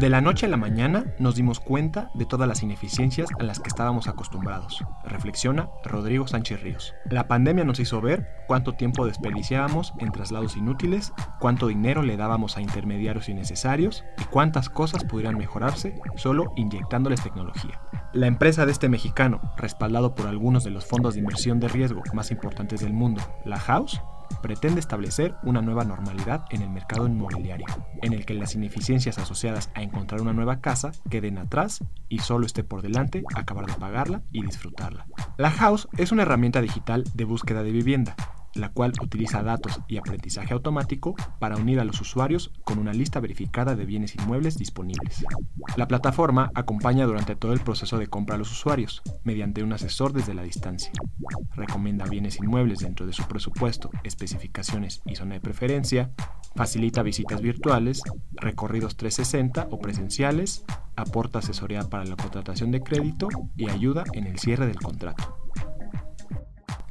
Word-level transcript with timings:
De 0.00 0.08
la 0.08 0.22
noche 0.22 0.46
a 0.46 0.48
la 0.48 0.56
mañana 0.56 1.04
nos 1.18 1.34
dimos 1.34 1.60
cuenta 1.60 2.10
de 2.14 2.24
todas 2.24 2.48
las 2.48 2.62
ineficiencias 2.62 3.28
a 3.38 3.42
las 3.42 3.60
que 3.60 3.68
estábamos 3.68 4.08
acostumbrados, 4.08 4.82
reflexiona 5.04 5.68
Rodrigo 5.84 6.26
Sánchez 6.26 6.62
Ríos. 6.62 6.94
La 7.10 7.28
pandemia 7.28 7.64
nos 7.64 7.80
hizo 7.80 8.00
ver 8.00 8.26
cuánto 8.46 8.72
tiempo 8.72 9.04
desperdiciábamos 9.04 9.92
en 9.98 10.10
traslados 10.10 10.56
inútiles, 10.56 11.12
cuánto 11.38 11.66
dinero 11.66 12.02
le 12.02 12.16
dábamos 12.16 12.56
a 12.56 12.62
intermediarios 12.62 13.28
innecesarios 13.28 14.02
y 14.18 14.24
cuántas 14.24 14.70
cosas 14.70 15.04
pudieran 15.04 15.36
mejorarse 15.36 16.00
solo 16.16 16.54
inyectándoles 16.56 17.22
tecnología. 17.22 17.82
La 18.14 18.26
empresa 18.26 18.64
de 18.64 18.72
este 18.72 18.88
mexicano, 18.88 19.52
respaldado 19.58 20.14
por 20.14 20.28
algunos 20.28 20.64
de 20.64 20.70
los 20.70 20.86
fondos 20.86 21.12
de 21.12 21.20
inversión 21.20 21.60
de 21.60 21.68
riesgo 21.68 22.02
más 22.14 22.30
importantes 22.30 22.80
del 22.80 22.94
mundo, 22.94 23.20
la 23.44 23.58
House, 23.58 24.00
pretende 24.42 24.80
establecer 24.80 25.34
una 25.42 25.62
nueva 25.62 25.84
normalidad 25.84 26.44
en 26.50 26.62
el 26.62 26.70
mercado 26.70 27.06
inmobiliario, 27.06 27.66
en 28.02 28.12
el 28.12 28.24
que 28.24 28.34
las 28.34 28.54
ineficiencias 28.54 29.18
asociadas 29.18 29.70
a 29.74 29.82
encontrar 29.82 30.20
una 30.20 30.32
nueva 30.32 30.60
casa 30.60 30.92
queden 31.08 31.38
atrás 31.38 31.84
y 32.08 32.18
solo 32.18 32.46
esté 32.46 32.64
por 32.64 32.82
delante 32.82 33.22
acabar 33.34 33.66
de 33.66 33.74
pagarla 33.74 34.22
y 34.32 34.42
disfrutarla. 34.42 35.06
La 35.36 35.50
House 35.50 35.88
es 35.96 36.12
una 36.12 36.22
herramienta 36.22 36.60
digital 36.60 37.04
de 37.14 37.24
búsqueda 37.24 37.62
de 37.62 37.72
vivienda, 37.72 38.16
la 38.54 38.70
cual 38.70 38.92
utiliza 39.02 39.42
datos 39.42 39.80
y 39.88 39.96
aprendizaje 39.96 40.54
automático 40.54 41.14
para 41.38 41.56
unir 41.56 41.80
a 41.80 41.84
los 41.84 42.00
usuarios 42.00 42.52
con 42.64 42.78
una 42.78 42.92
lista 42.92 43.20
verificada 43.20 43.74
de 43.74 43.84
bienes 43.84 44.14
inmuebles 44.16 44.58
disponibles. 44.58 45.24
La 45.76 45.88
plataforma 45.88 46.50
acompaña 46.54 47.06
durante 47.06 47.36
todo 47.36 47.52
el 47.52 47.60
proceso 47.60 47.98
de 47.98 48.08
compra 48.08 48.34
a 48.36 48.38
los 48.38 48.50
usuarios, 48.50 49.02
mediante 49.24 49.62
un 49.62 49.72
asesor 49.72 50.12
desde 50.12 50.34
la 50.34 50.42
distancia. 50.42 50.92
Recomienda 51.54 52.06
bienes 52.06 52.38
inmuebles 52.38 52.80
dentro 52.80 53.06
de 53.06 53.12
su 53.12 53.24
presupuesto, 53.24 53.90
especificaciones 54.04 55.02
y 55.06 55.16
zona 55.16 55.34
de 55.34 55.40
preferencia, 55.40 56.10
facilita 56.54 57.02
visitas 57.02 57.40
virtuales, 57.40 58.02
recorridos 58.32 58.96
360 58.96 59.68
o 59.70 59.78
presenciales, 59.78 60.64
aporta 60.96 61.38
asesoría 61.38 61.82
para 61.88 62.04
la 62.04 62.16
contratación 62.16 62.70
de 62.70 62.80
crédito 62.80 63.28
y 63.56 63.70
ayuda 63.70 64.04
en 64.12 64.26
el 64.26 64.38
cierre 64.38 64.66
del 64.66 64.80
contrato. 64.80 65.36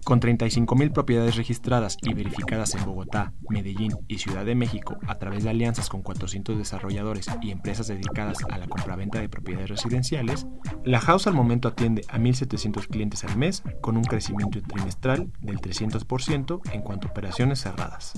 Con 0.09 0.21
35.000 0.21 0.91
propiedades 0.91 1.35
registradas 1.35 1.95
y 2.01 2.15
verificadas 2.15 2.73
en 2.73 2.83
Bogotá, 2.83 3.31
Medellín 3.47 3.91
y 4.07 4.17
Ciudad 4.17 4.43
de 4.43 4.55
México 4.55 4.97
a 5.05 5.19
través 5.19 5.43
de 5.43 5.51
alianzas 5.51 5.87
con 5.87 6.01
400 6.01 6.57
desarrolladores 6.57 7.27
y 7.43 7.51
empresas 7.51 7.89
dedicadas 7.89 8.39
a 8.49 8.57
la 8.57 8.67
compraventa 8.67 9.19
de 9.19 9.29
propiedades 9.29 9.69
residenciales, 9.69 10.47
la 10.83 10.99
House 10.99 11.27
al 11.27 11.35
momento 11.35 11.67
atiende 11.67 12.05
a 12.09 12.17
1.700 12.17 12.87
clientes 12.87 13.23
al 13.23 13.37
mes 13.37 13.61
con 13.81 13.97
un 13.97 14.03
crecimiento 14.03 14.59
trimestral 14.63 15.31
del 15.41 15.59
300% 15.59 16.61
en 16.73 16.81
cuanto 16.81 17.07
a 17.07 17.11
operaciones 17.11 17.61
cerradas. 17.61 18.13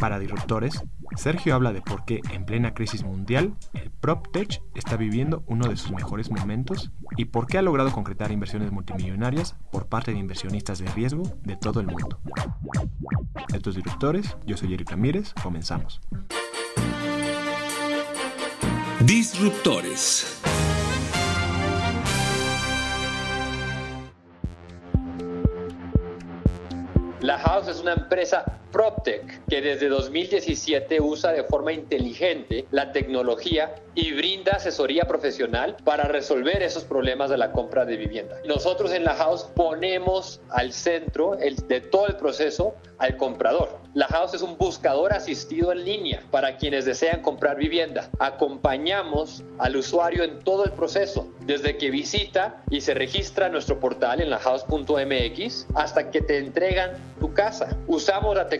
Para 0.00 0.18
disruptores, 0.18 0.82
Sergio 1.16 1.54
habla 1.54 1.74
de 1.74 1.82
por 1.82 2.06
qué 2.06 2.20
en 2.32 2.46
plena 2.46 2.72
crisis 2.72 3.04
mundial 3.04 3.54
el 3.74 3.87
PropTech 4.00 4.62
está 4.74 4.96
viviendo 4.96 5.42
uno 5.46 5.68
de 5.68 5.76
sus 5.76 5.90
mejores 5.90 6.30
momentos 6.30 6.92
y 7.16 7.26
por 7.26 7.46
qué 7.46 7.58
ha 7.58 7.62
logrado 7.62 7.90
concretar 7.90 8.30
inversiones 8.30 8.70
multimillonarias 8.70 9.56
por 9.72 9.86
parte 9.86 10.12
de 10.12 10.18
inversionistas 10.18 10.78
de 10.78 10.86
riesgo 10.92 11.22
de 11.42 11.56
todo 11.56 11.80
el 11.80 11.86
mundo. 11.86 12.20
Estos 13.52 13.74
disruptores, 13.74 14.36
yo 14.46 14.56
soy 14.56 14.74
Eric 14.74 14.90
Ramírez, 14.90 15.34
comenzamos. 15.42 16.00
Disruptores. 19.00 20.40
La 27.20 27.38
House 27.40 27.68
es 27.68 27.80
una 27.80 27.94
empresa 27.94 28.60
PropTech 28.72 29.46
que 29.48 29.60
desde 29.60 29.88
2017 29.88 31.00
usa 31.00 31.32
de 31.32 31.44
forma 31.44 31.72
inteligente 31.72 32.66
la 32.70 32.92
tecnología 32.92 33.74
y 33.94 34.12
brinda 34.12 34.52
asesoría 34.52 35.06
profesional 35.06 35.76
para 35.84 36.04
resolver 36.04 36.62
esos 36.62 36.84
problemas 36.84 37.30
de 37.30 37.38
la 37.38 37.52
compra 37.52 37.84
de 37.84 37.96
vivienda. 37.96 38.36
Nosotros 38.46 38.92
en 38.92 39.04
la 39.04 39.14
House 39.14 39.48
ponemos 39.54 40.40
al 40.50 40.72
centro 40.72 41.36
el, 41.38 41.56
de 41.66 41.80
todo 41.80 42.06
el 42.06 42.16
proceso 42.16 42.74
al 42.98 43.16
comprador. 43.16 43.78
La 43.94 44.06
House 44.06 44.34
es 44.34 44.42
un 44.42 44.56
buscador 44.58 45.12
asistido 45.12 45.72
en 45.72 45.84
línea 45.84 46.22
para 46.30 46.56
quienes 46.56 46.84
desean 46.84 47.22
comprar 47.22 47.56
vivienda. 47.56 48.10
Acompañamos 48.18 49.42
al 49.58 49.76
usuario 49.76 50.22
en 50.22 50.38
todo 50.40 50.64
el 50.64 50.72
proceso, 50.72 51.28
desde 51.40 51.76
que 51.76 51.90
visita 51.90 52.62
y 52.70 52.80
se 52.80 52.94
registra 52.94 53.46
en 53.46 53.52
nuestro 53.52 53.80
portal 53.80 54.20
en 54.20 54.30
lahouse.mx 54.30 55.66
hasta 55.74 56.10
que 56.10 56.20
te 56.20 56.38
entregan 56.38 56.92
tu 57.18 57.32
casa. 57.32 57.76
Usamos 57.86 58.36
la 58.36 58.48
tecnología 58.48 58.57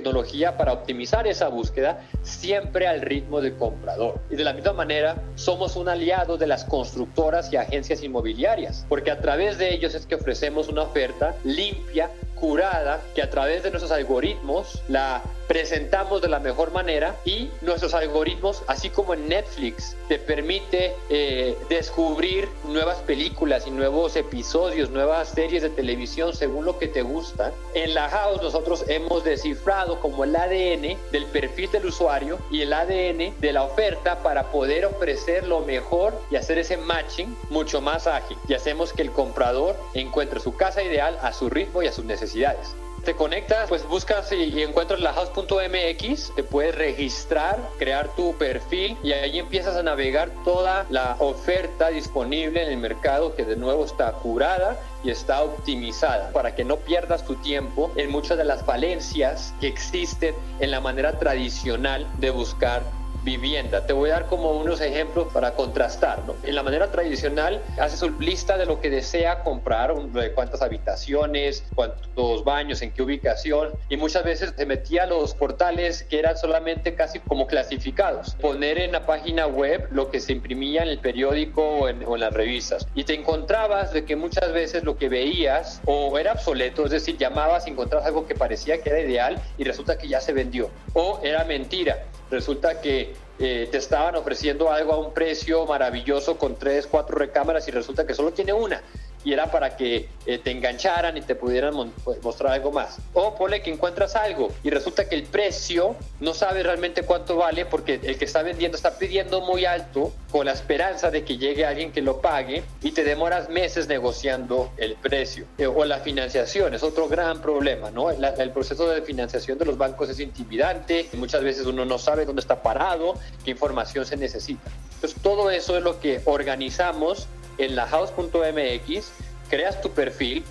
para 0.57 0.73
optimizar 0.73 1.27
esa 1.27 1.49
búsqueda 1.49 2.01
siempre 2.23 2.87
al 2.87 3.01
ritmo 3.01 3.41
del 3.41 3.57
comprador. 3.57 4.21
Y 4.31 4.37
de 4.37 4.45
la 4.45 4.53
misma 4.53 4.73
manera, 4.73 5.23
somos 5.35 5.77
un 5.77 5.89
aliado 5.89 6.37
de 6.37 6.47
las 6.47 6.65
constructoras 6.65 7.53
y 7.53 7.57
agencias 7.57 8.03
inmobiliarias, 8.03 8.87
porque 8.89 9.11
a 9.11 9.21
través 9.21 9.59
de 9.59 9.75
ellos 9.75 9.95
es 9.95 10.07
que 10.07 10.15
ofrecemos 10.15 10.69
una 10.69 10.83
oferta 10.83 11.35
limpia, 11.45 12.11
curada, 12.35 13.01
que 13.15 13.23
a 13.23 13.31
través 13.31 13.63
de 13.63 13.71
nuestros 13.71 13.93
algoritmos 13.93 14.83
la 14.89 15.23
presentamos 15.49 16.21
de 16.21 16.29
la 16.29 16.39
mejor 16.39 16.71
manera 16.73 17.17
y 17.25 17.51
nuestros 17.63 17.95
algoritmos, 17.95 18.63
así 18.69 18.91
como 18.91 19.15
en 19.15 19.29
Netflix, 19.29 19.97
te 20.07 20.19
permite 20.19 20.95
eh, 21.09 21.57
descubrir 21.71 22.49
nuevas 22.65 22.99
películas 22.99 23.67
y 23.67 23.71
nuevos 23.71 24.15
episodios, 24.15 24.91
nuevas 24.91 25.31
series 25.31 25.63
de 25.63 25.71
televisión 25.71 26.35
según 26.35 26.67
lo 26.67 26.79
que 26.79 26.87
te 26.87 27.03
gusta. 27.03 27.53
En 27.75 27.95
la 27.95 28.09
house 28.11 28.43
nosotros 28.43 28.85
hemos 28.89 29.25
descifrado 29.25 29.99
como 30.01 30.25
el 30.25 30.37
ADN 30.37 30.99
del 31.11 31.25
perfil 31.33 31.71
del 31.73 31.87
usuario 31.87 32.39
y 32.51 32.61
el 32.61 32.73
ADN 32.73 33.35
de 33.41 33.53
la 33.53 33.63
oferta 33.63 34.23
para 34.23 34.51
poder 34.53 34.85
ofrecer 34.85 35.47
lo 35.47 35.61
mejor 35.61 36.21
y 36.31 36.37
hacer 36.37 36.59
ese 36.59 36.77
matching 36.77 37.35
mucho 37.49 37.81
más 37.81 38.07
ágil. 38.07 38.37
Y 38.49 38.55
hacemos 38.55 38.93
que 38.93 39.03
el 39.03 39.13
comprador 39.13 39.77
encuentre 39.95 40.41
su 40.41 40.55
casa 40.57 40.83
ideal 40.83 41.19
a 41.23 41.33
su 41.33 41.49
ritmo 41.49 41.83
y 41.83 41.87
a 41.87 41.93
sus 41.93 42.05
necesidades. 42.05 42.75
Te 43.05 43.15
conectas, 43.15 43.69
pues 43.69 43.87
buscas 43.89 44.31
y, 44.33 44.63
encuentras 44.63 45.01
la 45.01 45.13
house.mx, 45.13 46.35
te 46.35 46.43
puedes 46.43 46.75
registrar, 46.75 47.59
crear 47.79 48.09
tu 48.15 48.37
perfil 48.37 48.97
y 49.03 49.13
ahí 49.13 49.39
empiezas 49.39 49.77
a 49.77 49.83
navegar 49.83 50.31
toda 50.45 50.87
la 50.91 51.17
oferta 51.19 51.89
disponible 51.89 52.63
en 52.63 52.71
el 52.71 52.77
mercado 52.77 53.35
que 53.35 53.45
de 53.45 53.57
nuevo 53.57 53.85
está 53.85 54.13
curada 54.13 54.79
y 55.03 55.11
está 55.11 55.43
optimizada. 55.43 56.33
Para 56.33 56.55
que 56.55 56.65
no 56.65 56.77
pierdas 56.77 57.25
tu 57.25 57.37
tiempo 57.37 57.91
en 57.97 58.11
muchas 58.11 58.37
de 58.37 58.45
las 58.45 58.65
falencias 58.65 59.55
que 59.61 59.69
existen 59.69 60.35
en 60.61 60.71
la 60.71 60.81
manera 60.81 61.19
tradicional 61.19 62.07
de 62.19 62.31
buscar 62.31 62.83
vivienda. 63.29 63.85
Te 63.85 63.93
voy 63.93 64.11
a 64.11 64.15
dar 64.15 64.27
como 64.27 64.53
unos 64.53 64.81
ejemplos 64.81 65.31
para 65.33 65.53
contrastar. 65.53 66.23
En 66.45 66.55
la 66.55 66.63
manera 66.63 66.91
tradicional, 66.91 67.63
haces 67.79 68.01
su 68.01 68.11
lista 68.19 68.57
de 68.57 68.65
lo 68.65 68.81
que 68.81 68.89
desea 68.89 69.43
comprar, 69.43 69.95
de 69.95 70.33
cuántas 70.33 70.63
habitaciones, 70.63 71.65
cuántos 71.75 72.45
baños, 72.45 72.81
en 72.81 72.93
qué 72.93 73.03
ubicación, 73.03 73.73
y 73.91 73.97
muchas 73.97 74.25
veces 74.25 74.57
te 74.57 74.65
metía 74.65 75.03
a 75.03 75.07
los 75.07 75.35
portales 75.35 76.05
que 76.05 76.19
eran 76.19 76.37
solamente 76.39 76.95
casi 76.95 77.19
como 77.21 77.47
clasificados. 77.47 78.35
Poner 78.37 78.79
en 78.79 78.93
la 78.93 79.05
página 79.05 79.47
web 79.47 79.89
lo 79.91 80.11
que 80.11 80.21
se 80.21 80.33
imprimía 80.33 80.83
en 80.83 80.89
el 80.89 80.99
periódico 80.99 81.63
o 81.63 81.89
en, 81.89 82.05
o 82.05 82.15
en 82.15 82.21
las 82.21 82.33
revistas. 82.33 82.87
Y 82.95 83.05
te 83.05 83.15
encontrabas 83.15 83.93
de 83.93 84.05
que 84.05 84.17
muchas 84.17 84.53
veces 84.53 84.85
lo 84.85 84.97
que 84.97 85.09
veías 85.09 85.83
o 85.85 86.19
era 86.19 86.33
obsoleto, 86.33 86.85
es 86.87 86.91
decir, 86.91 87.19
llamabas 87.19 87.67
y 87.67 87.71
encontrabas 87.71 88.07
algo 88.07 88.27
que 88.27 88.35
parecía 88.35 88.81
que 88.81 88.89
era 88.89 89.01
ideal 89.01 89.41
y 89.59 89.65
resulta 89.65 89.99
que 89.99 90.09
ya 90.09 90.21
se 90.21 90.33
vendió. 90.33 90.71
O 90.95 91.21
era 91.23 91.45
mentira 91.45 91.99
resulta 92.31 92.81
que 92.81 93.15
eh, 93.39 93.69
te 93.71 93.79
estaban 93.79 94.17
ofreciendo 94.17 94.71
algo 94.71 94.93
a 94.93 94.99
un 94.99 95.13
precio 95.15 95.65
maravilloso 95.67 96.37
con 96.37 96.57
tres, 96.57 96.87
cuatro 96.87 97.17
recámaras 97.17 97.69
y 97.69 97.71
resulta 97.71 98.07
que 98.07 98.15
solo 98.15 98.33
tiene 98.33 98.53
una. 98.53 98.83
Y 99.25 99.33
era 99.33 99.51
para 99.51 99.77
que 99.77 100.09
eh, 100.27 100.39
te 100.39 100.51
engancharan 100.51 101.17
y 101.17 101.23
te 101.23 101.35
pudieran 101.35 101.93
pues, 102.05 102.23
mostrar 102.23 102.53
algo 102.53 102.73
más. 102.73 102.99
O 103.13 103.35
ponle 103.35 103.63
que 103.63 103.71
encuentras 103.71 104.17
algo 104.17 104.51
y 104.63 104.71
resulta 104.71 105.09
que 105.09 105.15
el 105.15 105.25
precio 105.25 105.97
no 106.21 106.35
sabe 106.35 106.63
realmente 106.63 107.03
cuánto 107.03 107.37
vale 107.37 107.67
porque 107.67 108.01
el 108.03 108.19
que 108.19 108.25
está 108.25 108.43
vendiendo 108.43 108.77
está 108.77 108.99
pidiendo 108.99 109.41
muy 109.41 109.65
alto 109.65 110.13
con 110.31 110.47
la 110.47 110.53
esperanza 110.53 111.11
de 111.11 111.25
que 111.25 111.39
llegue 111.39 111.67
alguien 111.67 111.93
que 111.93 112.03
lo 112.03 112.21
pague 112.21 112.63
y 112.83 112.93
te 112.93 113.05
demoras 113.05 113.49
meses 113.49 113.89
negociando 113.89 114.71
el 114.77 114.95
precio. 114.95 115.47
Eh, 115.59 115.67
o 115.67 115.85
la 115.85 115.99
financiación 116.01 116.75
es 116.75 116.83
otro 116.83 117.09
gran 117.09 117.41
problema, 117.41 117.91
¿no? 117.91 118.11
el 118.11 118.51
proceso 118.51 118.89
de 118.89 119.03
financiación 119.03 119.59
de 119.59 119.65
los 119.65 119.79
bancos 119.79 120.09
es 120.11 120.21
intimidante, 120.21 121.09
y 121.13 121.17
muchas 121.17 121.43
veces 121.43 121.67
uno 121.67 121.85
no 121.85 121.99
sabe 121.99 122.25
dónde 122.25 122.41
está 122.41 122.63
parado, 122.63 123.15
qué 123.45 123.51
información 123.51 124.05
se 124.05 124.17
necesita. 124.17 124.71
Entonces 124.95 125.21
todo 125.23 125.51
eso 125.51 125.77
es 125.77 125.83
lo 125.83 126.01
que 126.01 126.21
organizamos 126.25 127.29
en 127.59 127.77
lahouse.mx, 127.77 129.11
creas 129.51 129.81
tu 129.81 129.91
perfil, 129.91 130.45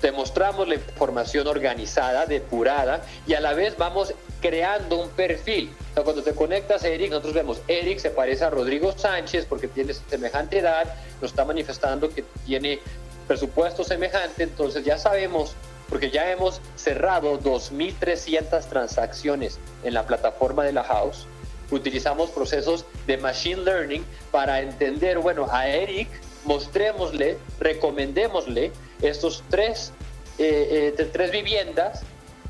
te 0.00 0.10
mostramos 0.10 0.66
la 0.66 0.74
información 0.74 1.46
organizada, 1.46 2.26
depurada 2.26 3.02
y 3.26 3.34
a 3.34 3.40
la 3.40 3.54
vez 3.54 3.76
vamos 3.78 4.14
creando 4.40 5.00
un 5.00 5.08
perfil. 5.10 5.72
cuando 5.94 6.22
te 6.22 6.34
conectas 6.34 6.82
a 6.82 6.88
Eric, 6.88 7.10
nosotros 7.10 7.34
vemos, 7.34 7.62
Eric 7.68 8.00
se 8.00 8.10
parece 8.10 8.44
a 8.44 8.50
Rodrigo 8.50 8.92
Sánchez 8.98 9.46
porque 9.46 9.68
tiene 9.68 9.94
semejante 9.94 10.58
edad, 10.58 10.92
nos 11.20 11.30
está 11.30 11.44
manifestando 11.44 12.08
que 12.08 12.24
tiene 12.44 12.80
presupuesto 13.28 13.84
semejante, 13.84 14.42
entonces 14.42 14.84
ya 14.84 14.98
sabemos, 14.98 15.54
porque 15.88 16.10
ya 16.10 16.32
hemos 16.32 16.60
cerrado 16.74 17.38
2.300 17.38 18.68
transacciones 18.68 19.60
en 19.84 19.94
la 19.94 20.04
plataforma 20.04 20.64
de 20.64 20.72
la 20.72 20.82
House, 20.82 21.26
utilizamos 21.70 22.30
procesos 22.30 22.84
de 23.06 23.18
Machine 23.18 23.62
Learning 23.62 24.04
para 24.32 24.60
entender, 24.60 25.18
bueno, 25.18 25.46
a 25.50 25.68
Eric 25.68 26.08
mostrémosle, 26.44 27.38
recomendémosle 27.60 28.72
estos 29.00 29.42
tres, 29.48 29.92
eh, 30.38 30.94
eh, 30.98 31.04
tres 31.12 31.30
viviendas 31.30 32.02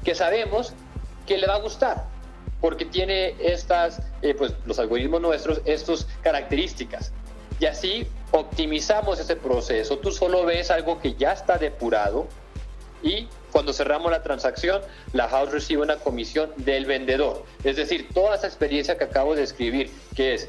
que 0.05 0.15
sabemos 0.15 0.73
que 1.27 1.39
le 1.39 1.47
va 1.47 1.55
a 1.55 1.61
gustar, 1.61 2.05
porque 2.61 2.85
tiene 2.85 3.35
estas, 3.41 4.01
eh, 4.23 4.35
pues 4.35 4.53
los 4.67 4.79
algoritmos 4.79 5.21
nuestros, 5.21 5.61
estas 5.65 6.07
características. 6.23 7.13
Y 7.61 7.67
así 7.67 8.07
optimizamos 8.33 9.21
ese 9.21 9.37
proceso. 9.37 9.99
Tú 9.99 10.11
solo 10.11 10.45
ves 10.45 10.71
algo 10.71 11.01
que 11.01 11.15
ya 11.15 11.33
está 11.33 11.59
depurado 11.59 12.27
y 13.03 13.29
cuando 13.53 13.73
cerramos 13.73 14.11
la 14.11 14.23
transacción, 14.23 14.81
la 15.13 15.29
house 15.29 15.53
recibe 15.53 15.83
una 15.83 15.97
comisión 15.97 16.51
del 16.57 16.87
vendedor. 16.87 17.45
Es 17.63 17.77
decir, 17.77 18.09
toda 18.13 18.37
esa 18.37 18.47
experiencia 18.47 18.97
que 18.97 19.05
acabo 19.05 19.37
de 19.37 19.43
escribir, 19.43 19.91
que 20.17 20.35
es 20.35 20.49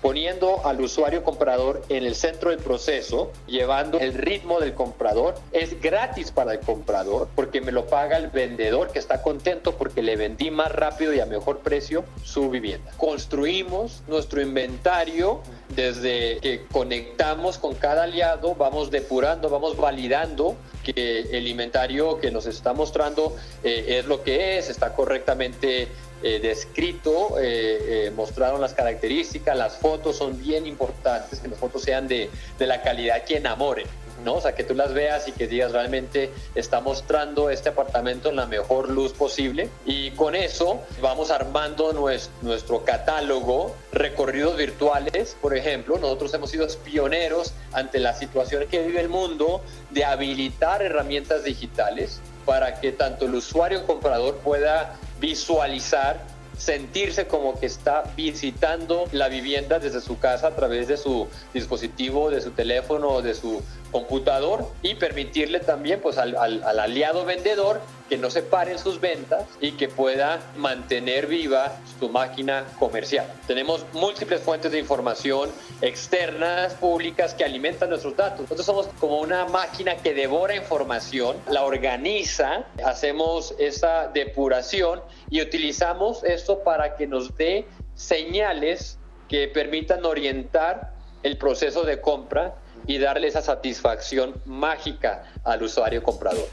poniendo 0.00 0.64
al 0.66 0.80
usuario 0.80 1.22
comprador 1.24 1.82
en 1.88 2.04
el 2.04 2.14
centro 2.14 2.50
del 2.50 2.58
proceso, 2.58 3.32
llevando 3.46 3.98
el 3.98 4.14
ritmo 4.14 4.60
del 4.60 4.74
comprador. 4.74 5.34
Es 5.52 5.80
gratis 5.80 6.30
para 6.30 6.52
el 6.52 6.60
comprador 6.60 7.28
porque 7.34 7.60
me 7.60 7.72
lo 7.72 7.86
paga 7.86 8.16
el 8.16 8.28
vendedor 8.28 8.92
que 8.92 8.98
está 8.98 9.22
contento 9.22 9.76
porque 9.76 10.02
le 10.02 10.16
vendí 10.16 10.50
más 10.50 10.72
rápido 10.72 11.12
y 11.12 11.20
a 11.20 11.26
mejor 11.26 11.58
precio 11.58 12.04
su 12.24 12.50
vivienda. 12.50 12.92
Construimos 12.96 14.02
nuestro 14.06 14.40
inventario 14.40 15.40
desde 15.74 16.38
que 16.38 16.64
conectamos 16.70 17.58
con 17.58 17.74
cada 17.74 18.04
aliado, 18.04 18.54
vamos 18.54 18.90
depurando, 18.90 19.50
vamos 19.50 19.76
validando 19.76 20.56
que 20.84 21.20
el 21.32 21.48
inventario 21.48 22.18
que 22.18 22.30
nos 22.30 22.46
está 22.46 22.72
mostrando 22.72 23.34
eh, 23.64 23.98
es 23.98 24.06
lo 24.06 24.22
que 24.22 24.58
es, 24.58 24.70
está 24.70 24.94
correctamente 24.94 25.88
eh, 26.26 26.40
descrito, 26.40 27.38
eh, 27.38 28.06
eh, 28.08 28.10
mostraron 28.10 28.60
las 28.60 28.74
características, 28.74 29.56
las 29.56 29.76
fotos 29.76 30.16
son 30.16 30.36
bien 30.36 30.66
importantes, 30.66 31.38
que 31.38 31.46
las 31.46 31.56
fotos 31.56 31.82
sean 31.82 32.08
de, 32.08 32.28
de 32.58 32.66
la 32.66 32.82
calidad 32.82 33.22
que 33.22 33.36
enamoren. 33.36 33.86
¿no? 34.24 34.34
O 34.34 34.40
sea, 34.40 34.56
que 34.56 34.64
tú 34.64 34.74
las 34.74 34.92
veas 34.92 35.28
y 35.28 35.32
que 35.32 35.46
digas 35.46 35.70
realmente 35.70 36.32
está 36.56 36.80
mostrando 36.80 37.48
este 37.48 37.68
apartamento 37.68 38.28
en 38.28 38.34
la 38.34 38.46
mejor 38.46 38.90
luz 38.90 39.12
posible. 39.12 39.68
Y 39.84 40.10
con 40.12 40.34
eso 40.34 40.80
vamos 41.00 41.30
armando 41.30 41.92
nuestro, 41.92 42.34
nuestro 42.42 42.84
catálogo, 42.84 43.76
recorridos 43.92 44.56
virtuales, 44.56 45.36
por 45.40 45.56
ejemplo. 45.56 45.96
Nosotros 45.96 46.34
hemos 46.34 46.50
sido 46.50 46.66
pioneros 46.82 47.52
ante 47.72 48.00
la 48.00 48.14
situación 48.14 48.66
que 48.68 48.82
vive 48.82 49.00
el 49.00 49.08
mundo 49.08 49.62
de 49.90 50.04
habilitar 50.04 50.82
herramientas 50.82 51.44
digitales 51.44 52.20
para 52.44 52.80
que 52.80 52.90
tanto 52.90 53.26
el 53.26 53.34
usuario 53.36 53.86
comprador 53.86 54.38
pueda 54.38 54.96
visualizar, 55.20 56.26
sentirse 56.56 57.26
como 57.26 57.58
que 57.58 57.66
está 57.66 58.04
visitando 58.16 59.04
la 59.12 59.28
vivienda 59.28 59.78
desde 59.78 60.00
su 60.00 60.18
casa 60.18 60.48
a 60.48 60.56
través 60.56 60.88
de 60.88 60.96
su 60.96 61.28
dispositivo, 61.52 62.30
de 62.30 62.40
su 62.40 62.52
teléfono 62.52 63.20
de 63.22 63.34
su 63.34 63.62
computador 63.96 64.68
y 64.82 64.94
permitirle 64.96 65.60
también 65.60 66.00
pues 66.02 66.18
al, 66.18 66.36
aliado 66.62 67.24
vendedor 67.24 67.80
que 68.10 68.18
no 68.18 68.28
se 68.30 68.42
paren 68.42 68.78
sus 68.78 69.00
ventas 69.00 69.46
y 69.58 69.72
que 69.72 69.88
pueda 69.88 70.38
mantener 70.54 71.26
viva 71.26 71.78
su 71.98 72.10
máquina 72.10 72.66
comercial. 72.78 73.26
Tenemos 73.46 73.86
múltiples 73.94 74.42
fuentes 74.42 74.70
de 74.70 74.78
información 74.78 75.50
externas, 75.80 76.74
públicas, 76.74 77.32
que 77.32 77.44
alimentan 77.44 77.88
nuestros 77.88 78.14
datos. 78.14 78.40
Nosotros 78.42 78.66
somos 78.66 78.88
como 79.00 79.18
una 79.20 79.46
máquina 79.46 79.96
que 79.96 80.12
devora 80.12 80.54
información, 80.54 81.38
la 81.48 81.64
organiza, 81.64 82.66
hacemos 82.84 83.54
esa 83.58 84.08
depuración 84.08 85.00
y 85.30 85.40
utilizamos 85.40 86.22
esto 86.22 86.58
para 86.62 86.96
que 86.96 87.06
nos 87.06 87.34
dé 87.36 87.66
señales 87.94 88.98
que 89.26 89.48
permitan 89.48 90.04
orientar 90.04 90.92
el 91.22 91.38
proceso 91.38 91.82
de 91.84 92.00
compra 92.00 92.56
y 92.86 92.98
darle 92.98 93.28
esa 93.28 93.42
satisfacción 93.42 94.40
mágica 94.44 95.32
al 95.44 95.62
usuario 95.62 96.02
comprador. 96.02 96.48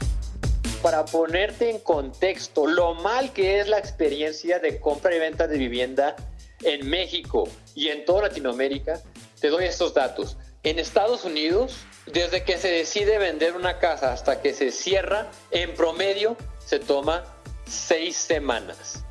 Para 0.82 1.04
ponerte 1.04 1.70
en 1.70 1.78
contexto 1.78 2.66
lo 2.66 2.94
mal 2.94 3.32
que 3.32 3.60
es 3.60 3.68
la 3.68 3.78
experiencia 3.78 4.58
de 4.58 4.80
compra 4.80 5.14
y 5.14 5.18
venta 5.18 5.46
de 5.46 5.56
vivienda 5.56 6.14
en 6.62 6.88
México 6.88 7.48
y 7.74 7.88
en 7.88 8.04
toda 8.04 8.22
Latinoamérica, 8.22 9.00
te 9.40 9.48
doy 9.48 9.64
estos 9.64 9.94
datos. 9.94 10.36
En 10.62 10.78
Estados 10.78 11.24
Unidos, 11.24 11.76
desde 12.06 12.44
que 12.44 12.58
se 12.58 12.68
decide 12.68 13.18
vender 13.18 13.54
una 13.54 13.78
casa 13.78 14.12
hasta 14.12 14.40
que 14.40 14.52
se 14.54 14.70
cierra, 14.70 15.30
en 15.50 15.74
promedio 15.74 16.36
se 16.64 16.78
toma 16.78 17.24
seis 17.66 18.16
semanas. 18.16 19.04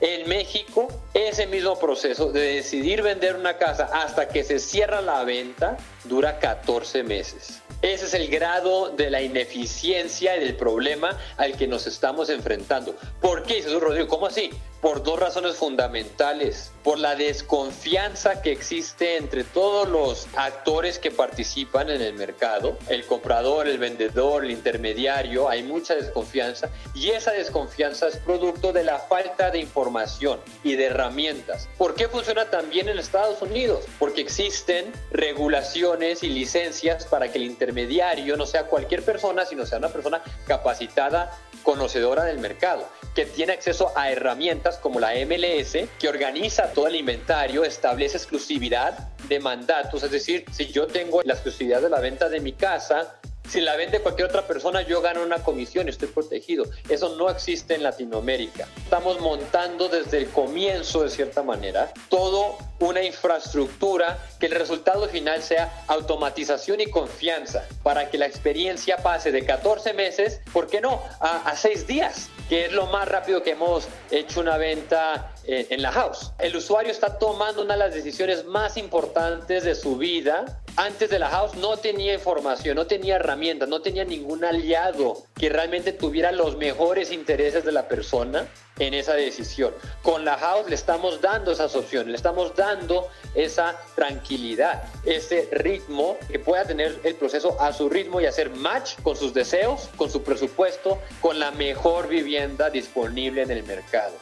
En 0.00 0.26
México, 0.28 0.88
ese 1.12 1.46
mismo 1.46 1.78
proceso 1.78 2.32
de 2.32 2.54
decidir 2.54 3.02
vender 3.02 3.36
una 3.36 3.58
casa 3.58 3.90
hasta 3.92 4.28
que 4.28 4.42
se 4.44 4.58
cierra 4.58 5.02
la 5.02 5.24
venta 5.24 5.76
dura 6.04 6.38
14 6.38 7.02
meses. 7.02 7.60
Ese 7.82 8.06
es 8.06 8.14
el 8.14 8.28
grado 8.28 8.90
de 8.90 9.10
la 9.10 9.20
ineficiencia 9.20 10.36
y 10.36 10.40
del 10.40 10.56
problema 10.56 11.18
al 11.36 11.56
que 11.56 11.66
nos 11.66 11.86
estamos 11.86 12.30
enfrentando. 12.30 12.94
¿Por 13.20 13.42
qué, 13.42 13.62
Jesús 13.62 13.80
Rodrigo? 13.80 14.08
¿Cómo 14.08 14.26
así? 14.26 14.50
Por 14.80 15.02
dos 15.02 15.20
razones 15.20 15.56
fundamentales. 15.56 16.72
Por 16.82 16.98
la 16.98 17.14
desconfianza 17.14 18.40
que 18.40 18.50
existe 18.50 19.18
entre 19.18 19.44
todos 19.44 19.86
los 19.86 20.26
actores 20.36 20.98
que 20.98 21.10
participan 21.10 21.90
en 21.90 22.00
el 22.00 22.14
mercado. 22.14 22.78
El 22.88 23.04
comprador, 23.04 23.68
el 23.68 23.76
vendedor, 23.78 24.44
el 24.44 24.50
intermediario. 24.50 25.50
Hay 25.50 25.62
mucha 25.62 25.94
desconfianza. 25.94 26.70
Y 26.94 27.10
esa 27.10 27.32
desconfianza 27.32 28.08
es 28.08 28.16
producto 28.16 28.72
de 28.72 28.84
la 28.84 28.98
falta 28.98 29.50
de 29.50 29.58
información 29.58 30.40
y 30.64 30.76
de 30.76 30.86
herramientas. 30.86 31.68
¿Por 31.76 31.94
qué 31.94 32.08
funciona 32.08 32.46
tan 32.46 32.70
bien 32.70 32.88
en 32.88 32.98
Estados 32.98 33.42
Unidos? 33.42 33.84
Porque 33.98 34.22
existen 34.22 34.92
regulaciones 35.10 36.22
y 36.22 36.30
licencias 36.30 37.04
para 37.04 37.30
que 37.30 37.36
el 37.36 37.44
intermediario 37.44 38.36
no 38.38 38.46
sea 38.46 38.64
cualquier 38.64 39.04
persona, 39.04 39.44
sino 39.44 39.66
sea 39.66 39.78
una 39.78 39.90
persona 39.90 40.22
capacitada, 40.46 41.38
conocedora 41.62 42.24
del 42.24 42.38
mercado, 42.38 42.88
que 43.14 43.26
tiene 43.26 43.52
acceso 43.52 43.92
a 43.96 44.10
herramientas 44.10 44.78
como 44.78 45.00
la 45.00 45.12
MLS, 45.26 45.88
que 45.98 46.08
organiza 46.08 46.72
todo 46.72 46.86
el 46.86 46.96
inventario, 46.96 47.64
establece 47.64 48.16
exclusividad 48.16 49.10
de 49.28 49.40
mandatos, 49.40 50.02
es 50.02 50.10
decir, 50.10 50.44
si 50.50 50.68
yo 50.68 50.86
tengo 50.86 51.22
la 51.22 51.34
exclusividad 51.34 51.80
de 51.82 51.90
la 51.90 52.00
venta 52.00 52.28
de 52.28 52.40
mi 52.40 52.52
casa, 52.52 53.20
si 53.50 53.60
la 53.60 53.74
vende 53.74 53.98
cualquier 53.98 54.28
otra 54.28 54.46
persona, 54.46 54.82
yo 54.82 55.00
gano 55.00 55.24
una 55.24 55.42
comisión 55.42 55.88
y 55.88 55.90
estoy 55.90 56.06
protegido. 56.06 56.66
Eso 56.88 57.16
no 57.16 57.28
existe 57.28 57.74
en 57.74 57.82
Latinoamérica. 57.82 58.68
Estamos 58.76 59.18
montando 59.18 59.88
desde 59.88 60.18
el 60.18 60.28
comienzo, 60.28 61.02
de 61.02 61.10
cierta 61.10 61.42
manera, 61.42 61.92
todo 62.08 62.58
una 62.78 63.02
infraestructura 63.02 64.24
que 64.38 64.46
el 64.46 64.52
resultado 64.52 65.08
final 65.08 65.42
sea 65.42 65.84
automatización 65.88 66.80
y 66.80 66.86
confianza 66.86 67.66
para 67.82 68.08
que 68.08 68.18
la 68.18 68.26
experiencia 68.26 68.98
pase 68.98 69.32
de 69.32 69.44
14 69.44 69.94
meses, 69.94 70.40
¿por 70.52 70.68
qué 70.68 70.80
no? 70.80 71.02
A, 71.18 71.52
6 71.56 71.88
días, 71.88 72.28
que 72.50 72.64
es 72.64 72.72
lo 72.72 72.86
más 72.86 73.08
rápido 73.08 73.44
que 73.44 73.52
hemos 73.52 73.86
hecho 74.10 74.40
una 74.40 74.58
venta 74.58 75.32
eh, 75.44 75.68
en 75.70 75.82
la 75.82 75.92
house. 75.92 76.32
El 76.40 76.56
usuario 76.56 76.90
está 76.90 77.16
tomando 77.16 77.62
una 77.62 77.74
de 77.74 77.78
las 77.78 77.94
decisiones 77.94 78.44
más 78.44 78.76
importantes 78.76 79.62
de 79.62 79.76
su 79.76 79.96
vida 79.96 80.60
antes 80.76 81.10
de 81.10 81.18
la 81.18 81.28
house 81.28 81.54
no 81.56 81.76
tenía 81.76 82.14
información, 82.14 82.76
no 82.76 82.86
tenía 82.86 83.16
herramientas, 83.16 83.68
no 83.68 83.82
tenía 83.82 84.04
ningún 84.04 84.44
aliado 84.44 85.24
que 85.34 85.48
realmente 85.48 85.92
tuviera 85.92 86.32
los 86.32 86.56
mejores 86.56 87.12
intereses 87.12 87.64
de 87.64 87.72
la 87.72 87.86
persona 87.86 88.46
en 88.80 88.94
esa 88.94 89.14
decisión. 89.14 89.72
Con 90.02 90.24
la 90.24 90.36
house 90.36 90.68
le 90.68 90.74
estamos 90.74 91.20
dando 91.20 91.52
esas 91.52 91.76
opciones, 91.76 92.08
le 92.08 92.16
estamos 92.16 92.56
dando 92.56 93.08
esa 93.34 93.78
tranquilidad, 93.94 94.82
ese 95.04 95.48
ritmo 95.52 96.16
que 96.28 96.40
pueda 96.40 96.64
tener 96.64 96.98
el 97.04 97.14
proceso 97.14 97.60
a 97.60 97.72
su 97.72 97.88
ritmo 97.88 98.20
y 98.20 98.26
hacer 98.26 98.50
match 98.50 98.94
con 99.02 99.16
sus 99.16 99.32
deseos, 99.32 99.88
con 99.96 100.10
su 100.10 100.22
presupuesto, 100.22 100.98
con 101.20 101.38
la 101.38 101.52
mejor 101.52 102.08
vivienda 102.08 102.70
disponible 102.70 103.42
en 103.42 103.52
el 103.52 103.62
mercado. 103.62 104.14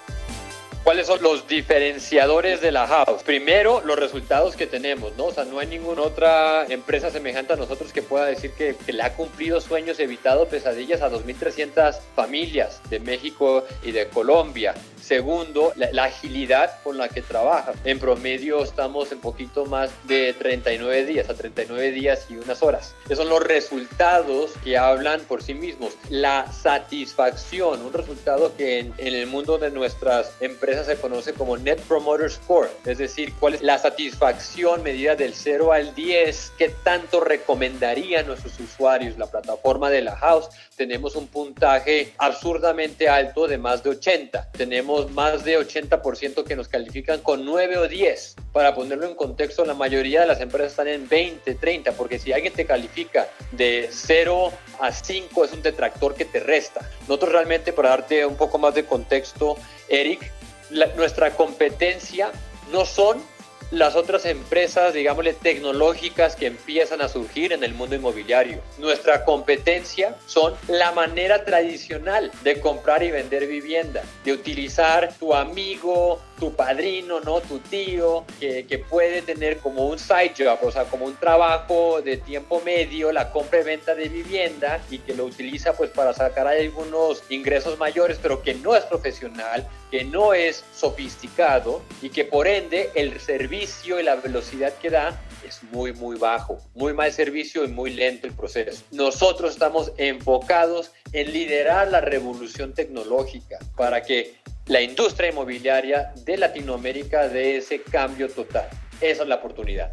¿Cuáles 0.88 1.06
son 1.06 1.22
los 1.22 1.46
diferenciadores 1.46 2.62
de 2.62 2.72
la 2.72 2.86
house? 2.86 3.22
Primero, 3.22 3.82
los 3.84 3.98
resultados 3.98 4.56
que 4.56 4.66
tenemos, 4.66 5.14
¿no? 5.18 5.26
O 5.26 5.32
sea, 5.34 5.44
no 5.44 5.58
hay 5.58 5.66
ninguna 5.66 6.00
otra 6.00 6.64
empresa 6.66 7.10
semejante 7.10 7.52
a 7.52 7.56
nosotros 7.56 7.92
que 7.92 8.00
pueda 8.00 8.24
decir 8.24 8.52
que, 8.52 8.74
le 8.90 9.02
ha 9.02 9.12
cumplido 9.12 9.60
sueños, 9.60 10.00
evitado 10.00 10.48
pesadillas 10.48 11.02
a 11.02 11.10
2.300 11.10 11.98
familias 12.16 12.80
de 12.88 13.00
México 13.00 13.66
y 13.82 13.92
de 13.92 14.08
Colombia. 14.08 14.74
Segundo, 14.98 15.72
la, 15.76 16.04
agilidad 16.04 16.82
con 16.82 16.96
la 16.96 17.08
que 17.08 17.20
trabaja. 17.20 17.74
En 17.84 17.98
promedio 17.98 18.62
estamos 18.62 19.12
en 19.12 19.20
poquito 19.20 19.66
más 19.66 19.90
de 20.04 20.32
39 20.32 21.04
días, 21.04 21.28
a 21.28 21.34
39 21.34 21.90
días 21.92 22.26
y 22.30 22.36
unas 22.36 22.62
horas. 22.62 22.94
Esos 23.04 23.18
son 23.18 23.28
los 23.28 23.42
resultados 23.42 24.52
que 24.64 24.78
hablan 24.78 25.20
por 25.22 25.42
sí 25.42 25.52
mismos. 25.52 25.94
La 26.08 26.50
satisfacción, 26.52 27.82
un 27.82 27.92
resultado 27.92 28.54
que 28.56 28.80
en 28.80 28.94
el 28.98 29.26
mundo 29.26 29.58
de 29.58 29.70
nuestras 29.70 30.32
empresas 30.40 30.77
se 30.84 30.96
conoce 30.96 31.32
como 31.32 31.56
Net 31.56 31.80
Promoter 31.80 32.30
Score, 32.30 32.70
es 32.84 32.98
decir, 32.98 33.32
cuál 33.38 33.54
es 33.54 33.62
la 33.62 33.78
satisfacción 33.78 34.82
medida 34.82 35.14
del 35.14 35.34
0 35.34 35.72
al 35.72 35.94
10, 35.94 36.52
qué 36.58 36.70
tanto 36.82 37.20
recomendarían 37.20 38.26
nuestros 38.26 38.58
usuarios 38.60 39.18
la 39.18 39.26
plataforma 39.26 39.90
de 39.90 40.02
la 40.02 40.16
house. 40.16 40.48
Tenemos 40.76 41.16
un 41.16 41.26
puntaje 41.26 42.12
absurdamente 42.18 43.08
alto 43.08 43.46
de 43.46 43.58
más 43.58 43.82
de 43.82 43.90
80. 43.90 44.52
Tenemos 44.52 45.10
más 45.10 45.44
de 45.44 45.58
80% 45.58 46.44
que 46.44 46.56
nos 46.56 46.68
califican 46.68 47.20
con 47.20 47.44
9 47.44 47.78
o 47.78 47.88
10. 47.88 48.36
Para 48.52 48.74
ponerlo 48.74 49.06
en 49.06 49.14
contexto, 49.14 49.64
la 49.64 49.74
mayoría 49.74 50.20
de 50.20 50.26
las 50.26 50.40
empresas 50.40 50.72
están 50.72 50.88
en 50.88 51.08
20, 51.08 51.54
30, 51.54 51.92
porque 51.92 52.18
si 52.18 52.32
alguien 52.32 52.52
te 52.52 52.64
califica 52.64 53.28
de 53.52 53.88
0 53.90 54.52
a 54.80 54.92
5 54.92 55.44
es 55.44 55.52
un 55.52 55.62
detractor 55.62 56.14
que 56.14 56.24
te 56.24 56.40
resta. 56.40 56.88
Nosotros 57.02 57.32
realmente, 57.32 57.72
para 57.72 57.90
darte 57.90 58.24
un 58.24 58.36
poco 58.36 58.58
más 58.58 58.74
de 58.74 58.84
contexto, 58.84 59.56
Eric, 59.88 60.30
nuestra 60.70 61.30
competencia 61.32 62.30
no 62.72 62.84
son 62.84 63.22
las 63.70 63.96
otras 63.96 64.24
empresas, 64.24 64.94
digámosle, 64.94 65.34
tecnológicas 65.34 66.36
que 66.36 66.46
empiezan 66.46 67.02
a 67.02 67.08
surgir 67.08 67.52
en 67.52 67.62
el 67.62 67.74
mundo 67.74 67.96
inmobiliario. 67.96 68.60
Nuestra 68.78 69.24
competencia 69.24 70.16
son 70.26 70.54
la 70.68 70.92
manera 70.92 71.44
tradicional 71.44 72.30
de 72.42 72.60
comprar 72.60 73.02
y 73.02 73.10
vender 73.10 73.46
vivienda, 73.46 74.02
de 74.24 74.32
utilizar 74.32 75.12
tu 75.18 75.34
amigo, 75.34 76.20
tu 76.38 76.54
padrino, 76.54 77.20
¿no? 77.20 77.40
Tu 77.40 77.58
tío, 77.58 78.24
que, 78.40 78.64
que, 78.66 78.78
puede 78.78 79.22
tener 79.22 79.58
como 79.58 79.86
un 79.86 79.98
side 79.98 80.32
job, 80.38 80.58
o 80.62 80.70
sea, 80.70 80.84
como 80.84 81.04
un 81.04 81.16
trabajo 81.16 82.00
de 82.00 82.16
tiempo 82.16 82.62
medio, 82.64 83.12
la 83.12 83.30
compra 83.32 83.60
y 83.60 83.64
venta 83.64 83.94
de 83.94 84.08
vivienda 84.08 84.80
y 84.90 84.98
que 84.98 85.14
lo 85.14 85.24
utiliza 85.24 85.74
pues 85.74 85.90
para 85.90 86.14
sacar 86.14 86.46
algunos 86.46 87.22
ingresos 87.28 87.78
mayores, 87.78 88.18
pero 88.22 88.42
que 88.42 88.54
no 88.54 88.74
es 88.74 88.84
profesional, 88.84 89.68
que 89.90 90.04
no 90.04 90.34
es 90.34 90.64
sofisticado 90.74 91.82
y 92.02 92.10
que 92.10 92.24
por 92.24 92.46
ende 92.46 92.90
el 92.94 93.18
servicio 93.20 94.00
y 94.00 94.02
la 94.02 94.16
velocidad 94.16 94.74
que 94.74 94.90
da 94.90 95.20
es 95.46 95.62
muy, 95.72 95.92
muy 95.92 96.18
bajo, 96.18 96.58
muy 96.74 96.92
mal 96.92 97.12
servicio 97.12 97.64
y 97.64 97.68
muy 97.68 97.90
lento 97.90 98.26
el 98.26 98.34
proceso. 98.34 98.84
Nosotros 98.90 99.52
estamos 99.52 99.92
enfocados 99.96 100.92
en 101.12 101.32
liderar 101.32 101.88
la 101.90 102.00
revolución 102.00 102.74
tecnológica 102.74 103.58
para 103.76 104.02
que 104.02 104.34
la 104.66 104.82
industria 104.82 105.30
inmobiliaria 105.30 106.12
de 106.24 106.36
Latinoamérica 106.36 107.28
dé 107.28 107.56
ese 107.56 107.82
cambio 107.82 108.28
total. 108.28 108.68
Esa 109.00 109.22
es 109.22 109.28
la 109.28 109.36
oportunidad. 109.36 109.92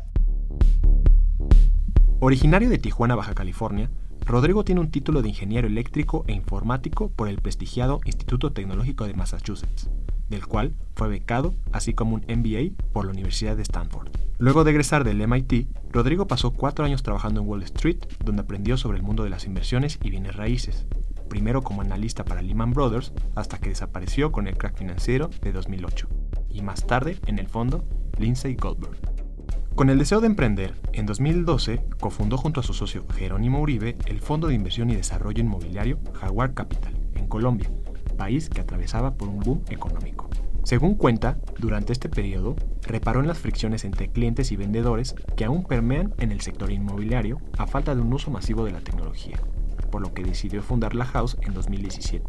Originario 2.20 2.70
de 2.70 2.78
Tijuana, 2.78 3.16
Baja 3.16 3.34
California, 3.34 3.90
Rodrigo 4.26 4.66
tiene 4.66 4.82
un 4.82 4.90
título 4.90 5.22
de 5.22 5.30
ingeniero 5.30 5.68
eléctrico 5.68 6.26
e 6.28 6.34
informático 6.34 7.12
por 7.12 7.30
el 7.30 7.40
prestigiado 7.42 8.02
Instituto 8.06 8.52
Tecnológico 8.52 9.06
de 9.06 9.14
Massachusetts, 9.14 9.88
del 10.30 10.48
cual 10.48 10.74
fue 10.96 11.08
becado, 11.10 11.54
así 11.72 11.94
como 11.94 12.16
un 12.16 12.26
MBA 12.28 12.76
por 12.92 13.06
la 13.06 13.12
Universidad 13.12 13.56
de 13.56 13.62
Stanford. 13.62 14.10
Luego 14.40 14.64
de 14.64 14.72
egresar 14.72 15.04
del 15.04 15.26
MIT, 15.28 15.68
Rodrigo 15.92 16.26
pasó 16.26 16.52
cuatro 16.52 16.86
años 16.86 17.04
trabajando 17.04 17.42
en 17.42 17.48
Wall 17.48 17.62
Street, 17.64 18.00
donde 18.24 18.42
aprendió 18.42 18.78
sobre 18.78 18.98
el 18.98 19.04
mundo 19.04 19.24
de 19.24 19.30
las 19.30 19.46
inversiones 19.46 20.00
y 20.02 20.10
bienes 20.10 20.36
raíces, 20.36 20.88
primero 21.30 21.62
como 21.62 21.84
analista 21.84 22.26
para 22.26 22.42
Lehman 22.42 22.74
Brothers 22.74 23.14
hasta 23.36 23.60
que 23.60 23.70
desapareció 23.70 24.32
con 24.32 24.48
el 24.48 24.58
crack 24.58 24.76
financiero 24.76 25.30
de 25.44 25.52
2008, 25.52 26.08
y 26.50 26.64
más 26.64 26.88
tarde 26.88 27.20
en 27.28 27.38
el 27.38 27.48
fondo 27.48 27.86
Lindsay 28.18 28.56
Goldberg. 28.56 29.15
Con 29.76 29.90
el 29.90 30.00
deseo 30.00 30.22
de 30.22 30.28
emprender, 30.28 30.74
en 30.94 31.06
2012 31.06 31.82
cofundó 32.00 32.38
junto 32.38 32.62
a 32.62 32.64
su 32.64 32.74
socio 32.74 33.06
Jerónimo 33.14 33.60
Uribe 33.60 33.98
el 34.06 34.22
Fondo 34.22 34.48
de 34.48 34.54
Inversión 34.54 34.90
y 34.90 34.96
Desarrollo 34.96 35.42
Inmobiliario 35.42 36.00
Jaguar 36.14 36.54
Capital, 36.54 36.98
en 37.14 37.28
Colombia, 37.28 37.70
país 38.18 38.48
que 38.48 38.62
atravesaba 38.62 39.16
por 39.16 39.28
un 39.28 39.40
boom 39.40 39.64
económico. 39.70 40.30
Según 40.64 40.96
cuenta, 40.96 41.38
durante 41.60 41.92
este 41.92 42.08
periodo, 42.08 42.56
reparó 42.84 43.20
en 43.20 43.28
las 43.28 43.38
fricciones 43.38 43.84
entre 43.84 44.08
clientes 44.08 44.54
y 44.54 44.56
vendedores 44.56 45.14
que 45.36 45.44
aún 45.44 45.66
permean 45.66 46.14
en 46.20 46.32
el 46.32 46.40
sector 46.40 46.72
inmobiliario 46.72 47.42
a 47.58 47.68
falta 47.68 47.94
de 47.96 48.02
un 48.02 48.14
uso 48.14 48.32
masivo 48.32 48.64
de 48.64 48.72
la 48.72 48.80
tecnología, 48.80 49.42
por 49.92 50.02
lo 50.02 50.14
que 50.14 50.24
decidió 50.24 50.64
fundar 50.64 50.96
La 50.96 51.06
House 51.06 51.36
en 51.42 51.54
2017. 51.54 52.24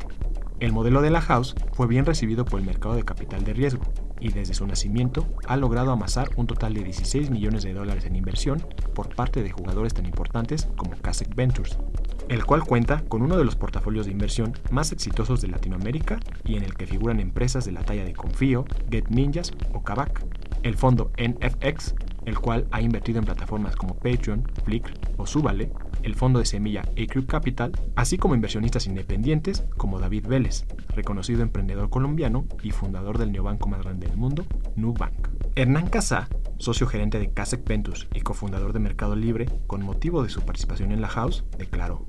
El 0.59 0.73
modelo 0.73 1.03
de 1.03 1.11
La 1.11 1.21
House 1.21 1.55
fue 1.73 1.87
bien 1.87 2.07
recibido 2.07 2.47
por 2.47 2.59
el 2.59 2.67
mercado 2.67 2.95
de 2.95 3.05
capital 3.05 3.45
de 3.45 3.53
riesgo, 3.53 3.85
y 4.21 4.33
desde 4.33 4.55
su 4.55 4.67
nacimiento 4.67 5.27
ha 5.47 5.59
logrado 5.59 5.93
amasar 5.93 6.31
un 6.37 6.47
total 6.47 6.73
de 6.73 6.83
16 6.83 7.31
millones 7.31 7.63
de 7.63 7.75
dólares 7.75 8.07
en 8.07 8.17
inversión 8.17 8.67
por 8.95 9.15
parte 9.15 9.43
de 9.43 9.51
jugadores 9.51 9.93
tan 9.93 10.07
importantes 10.07 10.69
como 10.77 10.97
Kasek 10.97 11.35
Ventures, 11.35 11.79
el 12.31 12.45
cual 12.47 12.65
cuenta 12.65 13.05
con 13.09 13.21
uno 13.21 13.37
de 13.37 13.45
los 13.45 13.57
portafolios 13.57 14.07
de 14.07 14.13
inversión 14.13 14.55
más 14.71 14.93
exitosos 14.93 15.43
de 15.43 15.49
Latinoamérica 15.49 16.19
y 16.45 16.57
en 16.57 16.63
el 16.63 16.75
que 16.75 16.87
figuran 16.87 17.21
empresas 17.21 17.67
de 17.67 17.73
la 17.73 17.83
talla 17.83 18.05
de 18.05 18.15
Confío, 18.15 18.65
Get 18.91 19.09
Ninjas 19.09 19.53
o 19.75 19.83
Kavak. 19.83 20.25
El 20.63 20.77
fondo 20.77 21.13
NFX, 21.19 21.95
el 22.27 22.39
cual 22.39 22.69
ha 22.71 22.83
invertido 22.83 23.19
en 23.19 23.25
plataformas 23.25 23.75
como 23.75 23.95
Patreon, 23.95 24.45
Flickr 24.65 24.93
o 25.17 25.27
Subale, 25.27 25.73
el 26.03 26.15
fondo 26.15 26.39
de 26.39 26.45
semilla 26.45 26.83
Acre 26.83 27.25
Capital, 27.27 27.73
así 27.95 28.19
como 28.19 28.35
inversionistas 28.35 28.87
independientes 28.87 29.65
como 29.77 29.99
David 29.99 30.27
Vélez, 30.27 30.67
reconocido 30.89 31.43
emprendedor 31.43 31.89
colombiano 31.89 32.47
y 32.63 32.71
fundador 32.71 33.19
del 33.19 33.33
neobanco 33.33 33.69
más 33.69 33.83
grande 33.83 34.07
del 34.07 34.17
mundo, 34.17 34.45
Nubank. 34.77 35.29
Hernán 35.55 35.89
Casá, 35.89 36.29
socio 36.59 36.87
gerente 36.87 37.19
de 37.19 37.31
Casec 37.31 37.67
Ventus 37.67 38.09
y 38.13 38.21
cofundador 38.21 38.73
de 38.73 38.81
Mercado 38.81 39.17
Libre, 39.17 39.47
con 39.67 39.85
motivo 39.85 40.23
de 40.23 40.29
su 40.29 40.43
participación 40.43 40.93
en 40.93 41.01
la 41.01 41.09
House, 41.09 41.45
declaró: 41.59 42.05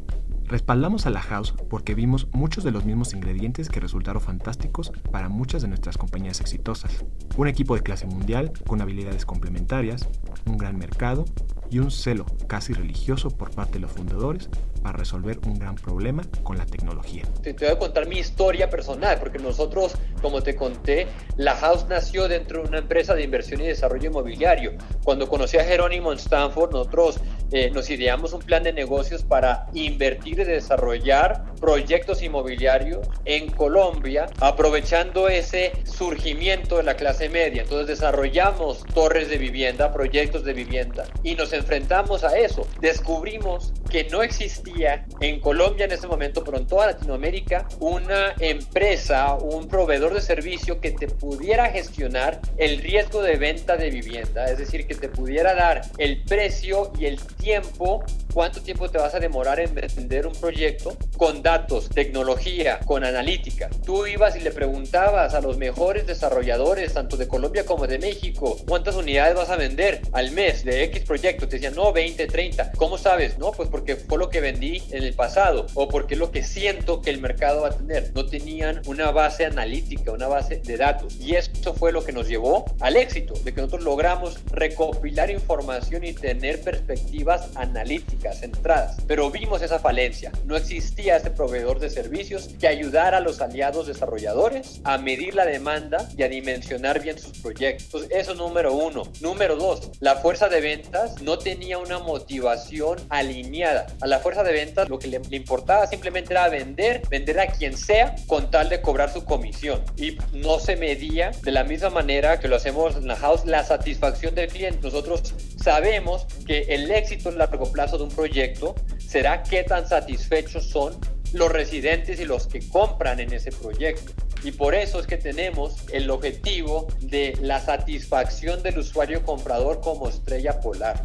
Respaldamos 0.47 1.05
a 1.05 1.09
la 1.09 1.21
House 1.21 1.53
porque 1.69 1.93
vimos 1.93 2.29
muchos 2.31 2.63
de 2.63 2.71
los 2.71 2.85
mismos 2.85 3.13
ingredientes 3.13 3.67
que 3.67 3.81
resultaron 3.81 4.21
fantásticos 4.21 4.93
para 5.11 5.27
muchas 5.27 5.61
de 5.61 5.67
nuestras 5.67 5.97
compañías 5.97 6.39
exitosas. 6.39 7.03
Un 7.35 7.49
equipo 7.49 7.75
de 7.75 7.81
clase 7.81 8.05
mundial 8.05 8.53
con 8.65 8.81
habilidades 8.81 9.25
complementarias, 9.25 10.07
un 10.45 10.57
gran 10.57 10.77
mercado 10.77 11.25
y 11.69 11.79
un 11.79 11.91
celo 11.91 12.25
casi 12.47 12.71
religioso 12.71 13.29
por 13.29 13.51
parte 13.51 13.73
de 13.73 13.79
los 13.79 13.91
fundadores 13.91 14.49
para 14.81 14.97
resolver 14.97 15.37
un 15.45 15.55
gran 15.55 15.75
problema 15.75 16.23
con 16.43 16.57
la 16.57 16.65
tecnología. 16.65 17.23
Te, 17.41 17.51
voy 17.51 17.67
a 17.67 17.77
contar 17.77 18.07
mi 18.07 18.17
historia 18.17 18.69
personal, 18.69 19.19
porque 19.19 19.39
nosotros, 19.39 19.95
como 20.21 20.41
te 20.41 20.55
conté, 20.55 21.07
la 21.35 21.55
House 21.55 21.87
nació 21.89 22.29
dentro 22.29 22.61
de 22.61 22.69
una 22.69 22.77
empresa 22.77 23.15
de 23.15 23.23
inversión 23.23 23.59
y 23.59 23.67
desarrollo 23.67 24.09
inmobiliario. 24.09 24.73
Cuando 25.03 25.27
conocí 25.27 25.57
a 25.57 25.65
Jerónimo 25.65 26.13
en 26.13 26.19
Stanford, 26.19 26.71
nosotros 26.71 27.19
eh, 27.51 27.71
nos 27.71 27.89
ideamos 27.89 28.33
un 28.33 28.41
plan 28.41 28.63
de 28.63 28.73
negocios 28.73 29.23
para 29.23 29.67
invertir 29.73 30.39
y 30.39 30.43
desarrollar 30.43 31.45
proyectos 31.59 32.21
inmobiliarios 32.21 33.07
en 33.25 33.49
Colombia, 33.51 34.27
aprovechando 34.39 35.27
ese 35.29 35.73
surgimiento 35.83 36.77
de 36.77 36.83
la 36.83 36.95
clase 36.95 37.29
media. 37.29 37.63
Entonces 37.63 37.87
desarrollamos 37.87 38.83
torres 38.93 39.29
de 39.29 39.37
vivienda, 39.37 39.91
proyectos 39.91 40.43
de 40.43 40.53
vivienda 40.53 41.05
y 41.23 41.35
nos 41.35 41.53
enfrentamos 41.53 42.23
a 42.23 42.37
eso. 42.37 42.67
Descubrimos 42.79 43.73
que 43.89 44.05
no 44.05 44.21
existía 44.21 45.05
en 45.21 45.39
Colombia 45.39 45.85
en 45.85 45.91
ese 45.91 46.07
momento, 46.07 46.43
pero 46.43 46.57
en 46.57 46.67
toda 46.67 46.87
Latinoamérica, 46.87 47.67
una 47.79 48.33
empresa, 48.39 49.35
un 49.35 49.67
proveedor 49.67 50.13
de 50.13 50.21
servicio 50.21 50.79
que 50.79 50.91
te 50.91 51.07
pudiera 51.07 51.69
gestionar 51.69 52.39
el 52.57 52.79
riesgo 52.79 53.21
de 53.21 53.35
venta 53.37 53.77
de 53.77 53.89
vivienda, 53.89 54.45
es 54.45 54.57
decir, 54.57 54.87
que 54.87 54.95
te 54.95 55.09
pudiera 55.09 55.55
dar 55.55 55.81
el 55.97 56.23
precio 56.23 56.91
y 56.99 57.05
el 57.05 57.19
tiempo 57.19 58.03
cuánto 58.37 58.61
tiempo 58.61 58.87
te 58.87 58.99
vas 58.99 59.15
a 59.15 59.19
demorar 59.19 59.59
en 59.59 59.73
vender 59.73 60.27
un 60.27 60.35
proyecto 60.35 60.95
con 61.17 61.41
datos, 61.41 61.89
tecnología, 61.89 62.77
con 62.85 63.03
analítica. 63.03 63.67
Tú 63.83 64.05
ibas 64.05 64.35
y 64.35 64.41
le 64.41 64.51
preguntabas 64.51 65.33
a 65.33 65.41
los 65.41 65.57
mejores 65.57 66.05
desarrolladores, 66.05 66.93
tanto 66.93 67.17
de 67.17 67.27
Colombia 67.27 67.65
como 67.65 67.87
de 67.87 67.97
México, 67.97 68.55
cuántas 68.67 68.95
unidades 68.95 69.35
vas 69.35 69.49
a 69.49 69.55
vender 69.55 70.01
al 70.11 70.29
mes 70.29 70.63
de 70.63 70.83
X 70.83 71.01
proyecto. 71.01 71.47
Te 71.47 71.55
decían, 71.55 71.73
no, 71.73 71.91
20, 71.91 72.27
30. 72.27 72.73
¿Cómo 72.73 72.99
sabes? 72.99 73.39
No, 73.39 73.53
pues 73.53 73.69
porque 73.69 73.95
fue 73.95 74.19
lo 74.19 74.29
que 74.29 74.39
vendí 74.39 74.83
en 74.91 75.03
el 75.03 75.15
pasado 75.15 75.65
o 75.73 75.87
porque 75.87 76.13
es 76.13 76.19
lo 76.19 76.29
que 76.29 76.43
siento 76.43 77.01
que 77.01 77.09
el 77.09 77.19
mercado 77.19 77.61
va 77.61 77.69
a 77.69 77.71
tener. 77.71 78.11
No 78.13 78.27
tenían 78.27 78.83
una 78.85 79.09
base 79.09 79.45
analítica, 79.45 80.11
una 80.11 80.27
base 80.27 80.57
de 80.57 80.77
datos. 80.77 81.15
Y 81.19 81.33
eso 81.33 81.73
fue 81.73 81.91
lo 81.91 82.05
que 82.05 82.11
nos 82.11 82.27
llevó 82.27 82.65
al 82.81 82.97
éxito, 82.97 83.33
de 83.43 83.51
que 83.51 83.61
nosotros 83.61 83.83
logramos 83.83 84.37
recopilar 84.51 85.31
información 85.31 86.03
y 86.03 86.13
tener 86.13 86.61
perspectivas 86.61 87.49
analíticas 87.55 88.26
centradas. 88.33 88.97
Pero 89.07 89.29
vimos 89.31 89.61
esa 89.61 89.79
falencia. 89.79 90.31
No 90.45 90.55
existía 90.55 91.17
este 91.17 91.31
proveedor 91.31 91.79
de 91.79 91.89
servicios 91.89 92.49
que 92.59 92.67
ayudara 92.67 93.17
a 93.17 93.21
los 93.21 93.41
aliados 93.41 93.87
desarrolladores 93.87 94.81
a 94.83 94.97
medir 94.97 95.35
la 95.35 95.45
demanda 95.45 96.07
y 96.17 96.23
a 96.23 96.29
dimensionar 96.29 97.01
bien 97.01 97.19
sus 97.19 97.39
proyectos. 97.39 98.05
Eso 98.09 98.31
es 98.31 98.37
número 98.37 98.73
uno. 98.73 99.03
Número 99.21 99.55
dos, 99.55 99.91
la 99.99 100.17
fuerza 100.17 100.49
de 100.49 100.61
ventas 100.61 101.21
no 101.21 101.37
tenía 101.37 101.77
una 101.77 101.99
motivación 101.99 102.99
alineada. 103.09 103.87
A 104.01 104.07
la 104.07 104.19
fuerza 104.19 104.43
de 104.43 104.53
ventas 104.53 104.89
lo 104.89 104.99
que 104.99 105.07
le, 105.07 105.19
le 105.19 105.37
importaba 105.37 105.87
simplemente 105.87 106.33
era 106.33 106.49
vender, 106.49 107.01
vender 107.09 107.39
a 107.39 107.47
quien 107.47 107.77
sea 107.77 108.15
con 108.27 108.51
tal 108.51 108.69
de 108.69 108.81
cobrar 108.81 109.11
su 109.11 109.23
comisión. 109.25 109.83
Y 109.97 110.17
no 110.33 110.59
se 110.59 110.75
medía 110.75 111.31
de 111.43 111.51
la 111.51 111.63
misma 111.63 111.89
manera 111.89 112.39
que 112.39 112.47
lo 112.47 112.55
hacemos 112.55 112.95
en 112.95 113.07
la 113.07 113.15
house 113.15 113.45
la 113.45 113.63
satisfacción 113.63 114.35
del 114.35 114.49
cliente. 114.49 114.79
Nosotros 114.81 115.33
sabemos 115.67 116.25
que 116.45 116.61
el 116.69 116.89
éxito 116.89 117.27
en 117.27 117.39
largo 117.39 117.69
plazo 117.69 117.97
de 117.97 118.05
un 118.05 118.09
proyecto 118.09 118.73
será 119.05 119.43
qué 119.43 119.63
tan 119.63 119.85
satisfechos 119.85 120.63
son 120.63 120.97
los 121.33 121.51
residentes 121.51 122.21
y 122.21 122.25
los 122.25 122.47
que 122.47 122.65
compran 122.69 123.19
en 123.19 123.33
ese 123.33 123.51
proyecto. 123.51 124.13
Y 124.45 124.53
por 124.53 124.73
eso 124.73 125.01
es 125.01 125.07
que 125.07 125.17
tenemos 125.17 125.75
el 125.91 126.09
objetivo 126.09 126.87
de 127.01 127.37
la 127.41 127.59
satisfacción 127.59 128.63
del 128.63 128.77
usuario 128.77 129.23
comprador 129.23 129.81
como 129.81 130.07
estrella 130.07 130.61
polar. 130.61 131.03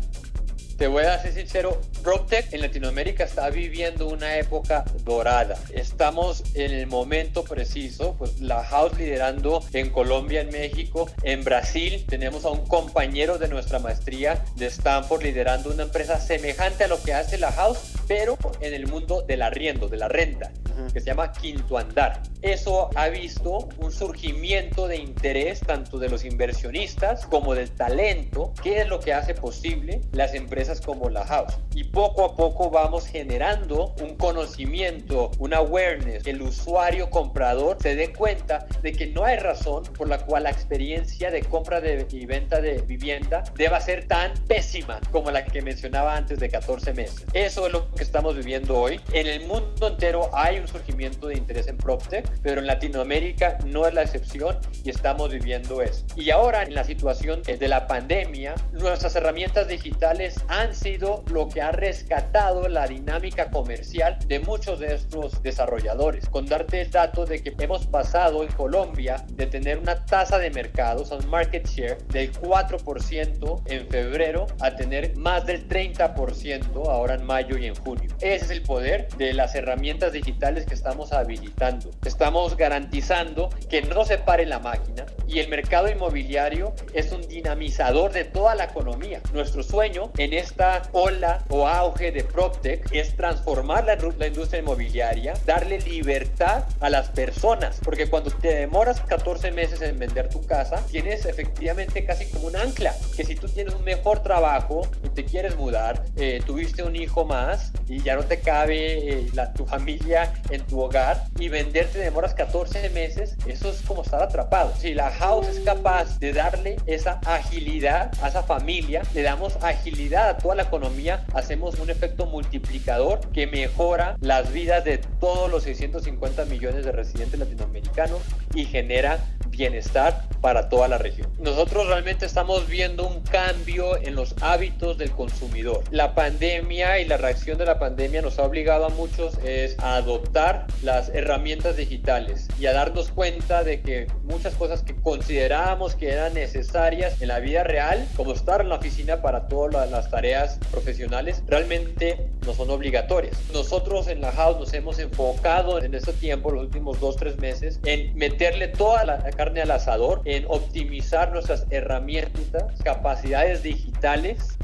Te 0.82 0.88
voy 0.88 1.04
a 1.04 1.16
ser 1.22 1.32
sincero, 1.32 1.80
PropTech 2.02 2.52
en 2.52 2.60
Latinoamérica 2.60 3.22
está 3.22 3.48
viviendo 3.50 4.08
una 4.08 4.36
época 4.36 4.84
dorada. 5.04 5.56
Estamos 5.72 6.42
en 6.54 6.72
el 6.72 6.88
momento 6.88 7.44
preciso, 7.44 8.16
pues 8.18 8.40
la 8.40 8.64
House 8.64 8.98
liderando 8.98 9.62
en 9.74 9.90
Colombia, 9.90 10.40
en 10.40 10.50
México, 10.50 11.08
en 11.22 11.44
Brasil 11.44 12.04
tenemos 12.08 12.44
a 12.44 12.50
un 12.50 12.66
compañero 12.66 13.38
de 13.38 13.46
nuestra 13.46 13.78
maestría 13.78 14.44
de 14.56 14.66
Stanford 14.66 15.22
liderando 15.22 15.70
una 15.70 15.84
empresa 15.84 16.18
semejante 16.18 16.82
a 16.82 16.88
lo 16.88 17.00
que 17.00 17.14
hace 17.14 17.38
la 17.38 17.52
House, 17.52 17.78
pero 18.08 18.36
en 18.60 18.74
el 18.74 18.88
mundo 18.88 19.22
del 19.22 19.42
arriendo, 19.42 19.86
de 19.86 19.98
la 19.98 20.08
renta 20.08 20.50
que 20.92 21.00
se 21.00 21.06
llama 21.06 21.32
Quinto 21.32 21.78
Andar. 21.78 22.22
Eso 22.40 22.90
ha 22.96 23.08
visto 23.08 23.68
un 23.78 23.92
surgimiento 23.92 24.88
de 24.88 24.96
interés 24.96 25.60
tanto 25.60 25.98
de 25.98 26.08
los 26.08 26.24
inversionistas 26.24 27.26
como 27.26 27.54
del 27.54 27.70
talento, 27.70 28.52
que 28.62 28.80
es 28.80 28.88
lo 28.88 29.00
que 29.00 29.12
hace 29.12 29.34
posible 29.34 30.00
las 30.12 30.34
empresas 30.34 30.71
como 30.80 31.08
la 31.08 31.26
House. 31.26 31.58
Y 31.74 31.84
poco 31.84 32.24
a 32.24 32.36
poco 32.36 32.70
vamos 32.70 33.06
generando 33.06 33.94
un 34.00 34.16
conocimiento, 34.16 35.30
un 35.38 35.54
awareness, 35.54 36.22
que 36.22 36.30
el 36.30 36.42
usuario 36.42 37.10
comprador 37.10 37.76
se 37.80 37.94
dé 37.94 38.12
cuenta 38.12 38.66
de 38.82 38.92
que 38.92 39.06
no 39.06 39.24
hay 39.24 39.36
razón 39.38 39.84
por 39.96 40.08
la 40.08 40.18
cual 40.18 40.44
la 40.44 40.50
experiencia 40.50 41.30
de 41.30 41.42
compra 41.42 41.80
de, 41.80 42.06
y 42.10 42.26
venta 42.26 42.60
de 42.60 42.82
vivienda 42.82 43.44
deba 43.56 43.80
ser 43.80 44.06
tan 44.06 44.32
pésima 44.46 45.00
como 45.10 45.30
la 45.30 45.44
que 45.44 45.62
mencionaba 45.62 46.16
antes 46.16 46.38
de 46.38 46.48
14 46.48 46.92
meses. 46.94 47.24
Eso 47.32 47.66
es 47.66 47.72
lo 47.72 47.90
que 47.92 48.02
estamos 48.02 48.36
viviendo 48.36 48.78
hoy. 48.78 49.00
En 49.12 49.26
el 49.26 49.46
mundo 49.46 49.88
entero 49.88 50.30
hay 50.32 50.58
un 50.58 50.68
surgimiento 50.68 51.28
de 51.28 51.36
interés 51.36 51.66
en 51.68 51.76
PropTech, 51.76 52.28
pero 52.42 52.60
en 52.60 52.66
Latinoamérica 52.66 53.58
no 53.66 53.86
es 53.86 53.94
la 53.94 54.02
excepción 54.02 54.58
y 54.84 54.90
estamos 54.90 55.30
viviendo 55.30 55.82
eso. 55.82 56.04
Y 56.16 56.30
ahora 56.30 56.62
en 56.62 56.74
la 56.74 56.84
situación 56.84 57.42
de 57.42 57.68
la 57.68 57.86
pandemia, 57.86 58.54
nuestras 58.72 59.14
herramientas 59.16 59.68
digitales 59.68 60.36
han 60.48 60.61
sido 60.70 61.24
lo 61.30 61.48
que 61.48 61.60
ha 61.60 61.72
rescatado 61.72 62.68
la 62.68 62.86
dinámica 62.86 63.50
comercial 63.50 64.18
de 64.26 64.40
muchos 64.40 64.78
de 64.80 64.94
estos 64.94 65.42
desarrolladores. 65.42 66.28
Con 66.28 66.46
darte 66.46 66.80
el 66.80 66.90
dato 66.90 67.26
de 67.26 67.42
que 67.42 67.54
hemos 67.58 67.86
pasado 67.86 68.42
en 68.42 68.52
Colombia 68.52 69.24
de 69.32 69.46
tener 69.46 69.78
una 69.78 70.04
tasa 70.06 70.38
de 70.38 70.50
mercado, 70.50 71.04
un 71.10 71.28
market 71.28 71.66
share 71.66 71.98
del 72.08 72.32
4% 72.32 73.62
en 73.66 73.88
febrero 73.88 74.46
a 74.60 74.74
tener 74.76 75.16
más 75.16 75.44
del 75.44 75.68
30% 75.68 76.88
ahora 76.88 77.14
en 77.14 77.24
mayo 77.24 77.58
y 77.58 77.66
en 77.66 77.74
junio. 77.74 78.10
Ese 78.20 78.44
es 78.44 78.50
el 78.50 78.62
poder 78.62 79.08
de 79.18 79.32
las 79.34 79.54
herramientas 79.54 80.12
digitales 80.12 80.64
que 80.64 80.74
estamos 80.74 81.12
habilitando. 81.12 81.90
Estamos 82.04 82.56
garantizando 82.56 83.50
que 83.68 83.82
no 83.82 84.04
se 84.04 84.18
pare 84.18 84.46
la 84.46 84.58
máquina 84.58 85.06
y 85.26 85.40
el 85.40 85.48
mercado 85.48 85.90
inmobiliario 85.90 86.74
es 86.94 87.12
un 87.12 87.22
dinamizador 87.22 88.12
de 88.12 88.24
toda 88.24 88.54
la 88.54 88.64
economía. 88.64 89.20
Nuestro 89.32 89.62
sueño 89.62 90.12
en 90.18 90.32
esta 90.42 90.82
ola 90.92 91.42
o 91.50 91.68
auge 91.68 92.10
de 92.10 92.24
PropTech 92.24 92.92
es 92.92 93.16
transformar 93.16 93.84
la, 93.84 93.96
la 94.18 94.26
industria 94.26 94.60
inmobiliaria, 94.60 95.34
darle 95.46 95.78
libertad 95.80 96.64
a 96.80 96.90
las 96.90 97.08
personas, 97.10 97.80
porque 97.84 98.08
cuando 98.08 98.30
te 98.30 98.54
demoras 98.54 99.00
14 99.00 99.52
meses 99.52 99.80
en 99.82 99.98
vender 99.98 100.28
tu 100.28 100.44
casa, 100.44 100.84
tienes 100.90 101.26
efectivamente 101.26 102.04
casi 102.04 102.26
como 102.26 102.48
un 102.48 102.56
ancla, 102.56 102.94
que 103.16 103.24
si 103.24 103.36
tú 103.36 103.48
tienes 103.48 103.74
un 103.74 103.84
mejor 103.84 104.22
trabajo 104.22 104.82
y 105.04 105.08
te 105.10 105.24
quieres 105.24 105.56
mudar, 105.56 106.04
eh, 106.16 106.42
tuviste 106.44 106.82
un 106.82 106.96
hijo 106.96 107.24
más 107.24 107.72
y 107.88 108.02
ya 108.02 108.16
no 108.16 108.24
te 108.24 108.40
cabe 108.40 109.08
eh, 109.08 109.30
la, 109.34 109.52
tu 109.52 109.64
familia 109.64 110.32
en 110.50 110.66
tu 110.66 110.80
hogar 110.80 111.24
y 111.38 111.48
venderte 111.48 111.98
demoras 111.98 112.34
14 112.34 112.90
meses, 112.90 113.36
eso 113.46 113.70
es 113.70 113.82
como 113.82 114.02
estar 114.02 114.22
atrapado. 114.22 114.72
Si 114.78 114.92
la 114.94 115.10
house 115.12 115.46
es 115.46 115.60
capaz 115.60 116.18
de 116.18 116.32
darle 116.32 116.76
esa 116.86 117.20
agilidad 117.24 118.10
a 118.22 118.28
esa 118.28 118.42
familia, 118.42 119.02
le 119.14 119.22
damos 119.22 119.56
agilidad 119.62 120.31
a 120.32 120.38
toda 120.38 120.54
la 120.54 120.62
economía, 120.64 121.24
hacemos 121.34 121.78
un 121.78 121.90
efecto 121.90 122.26
multiplicador 122.26 123.20
que 123.32 123.46
mejora 123.46 124.16
las 124.20 124.52
vidas 124.52 124.84
de 124.84 124.98
todos 125.20 125.50
los 125.50 125.62
650 125.64 126.46
millones 126.46 126.84
de 126.84 126.92
residentes 126.92 127.38
latinoamericanos 127.38 128.20
y 128.54 128.64
genera 128.64 129.18
bienestar 129.48 130.28
para 130.40 130.68
toda 130.68 130.88
la 130.88 130.98
región. 130.98 131.28
Nosotros 131.38 131.86
realmente 131.86 132.24
estamos 132.24 132.66
viendo 132.66 133.06
un 133.06 133.20
cambio 133.20 133.96
en 133.98 134.14
los 134.14 134.34
hábitos 134.40 134.96
del 134.98 135.10
consumidor. 135.12 135.84
La 135.90 136.14
pandemia 136.14 136.98
y 137.00 137.04
la 137.04 137.18
reacción 137.18 137.58
de 137.58 137.66
la 137.66 137.78
pandemia 137.78 138.22
nos 138.22 138.38
ha 138.38 138.44
obligado 138.44 138.86
a 138.86 138.88
muchos 138.88 139.38
es 139.44 139.78
a 139.78 139.96
adoptar 139.96 140.66
las 140.82 141.10
herramientas 141.10 141.76
digitales 141.76 142.48
y 142.58 142.66
a 142.66 142.72
darnos 142.72 143.10
cuenta 143.10 143.62
de 143.62 143.82
que 143.82 144.06
muchas 144.24 144.54
cosas 144.54 144.82
que 144.82 144.94
considerábamos 144.94 145.94
que 145.94 146.10
eran 146.10 146.34
necesarias 146.34 147.20
en 147.20 147.28
la 147.28 147.38
vida 147.38 147.62
real, 147.62 148.08
como 148.16 148.32
estar 148.32 148.62
en 148.62 148.70
la 148.70 148.76
oficina 148.76 149.20
para 149.20 149.48
todas 149.48 149.90
las 149.90 150.10
tareas 150.10 150.21
profesionales, 150.70 151.42
realmente 151.48 152.28
no 152.46 152.54
son 152.54 152.70
obligatorias. 152.70 153.36
Nosotros 153.52 154.06
en 154.06 154.20
la 154.20 154.30
house 154.30 154.58
nos 154.58 154.72
hemos 154.72 154.98
enfocado 155.00 155.82
en 155.82 155.94
este 155.94 156.12
tiempo, 156.12 156.50
los 156.50 156.62
últimos 156.62 157.00
dos, 157.00 157.16
tres 157.16 157.38
meses, 157.38 157.80
en 157.84 158.14
meterle 158.14 158.68
toda 158.68 159.04
la 159.04 159.18
carne 159.32 159.62
al 159.62 159.72
asador, 159.72 160.22
en 160.24 160.44
optimizar 160.48 161.32
nuestras 161.32 161.66
herramientas, 161.70 162.64
capacidades 162.84 163.62
digitales 163.62 163.91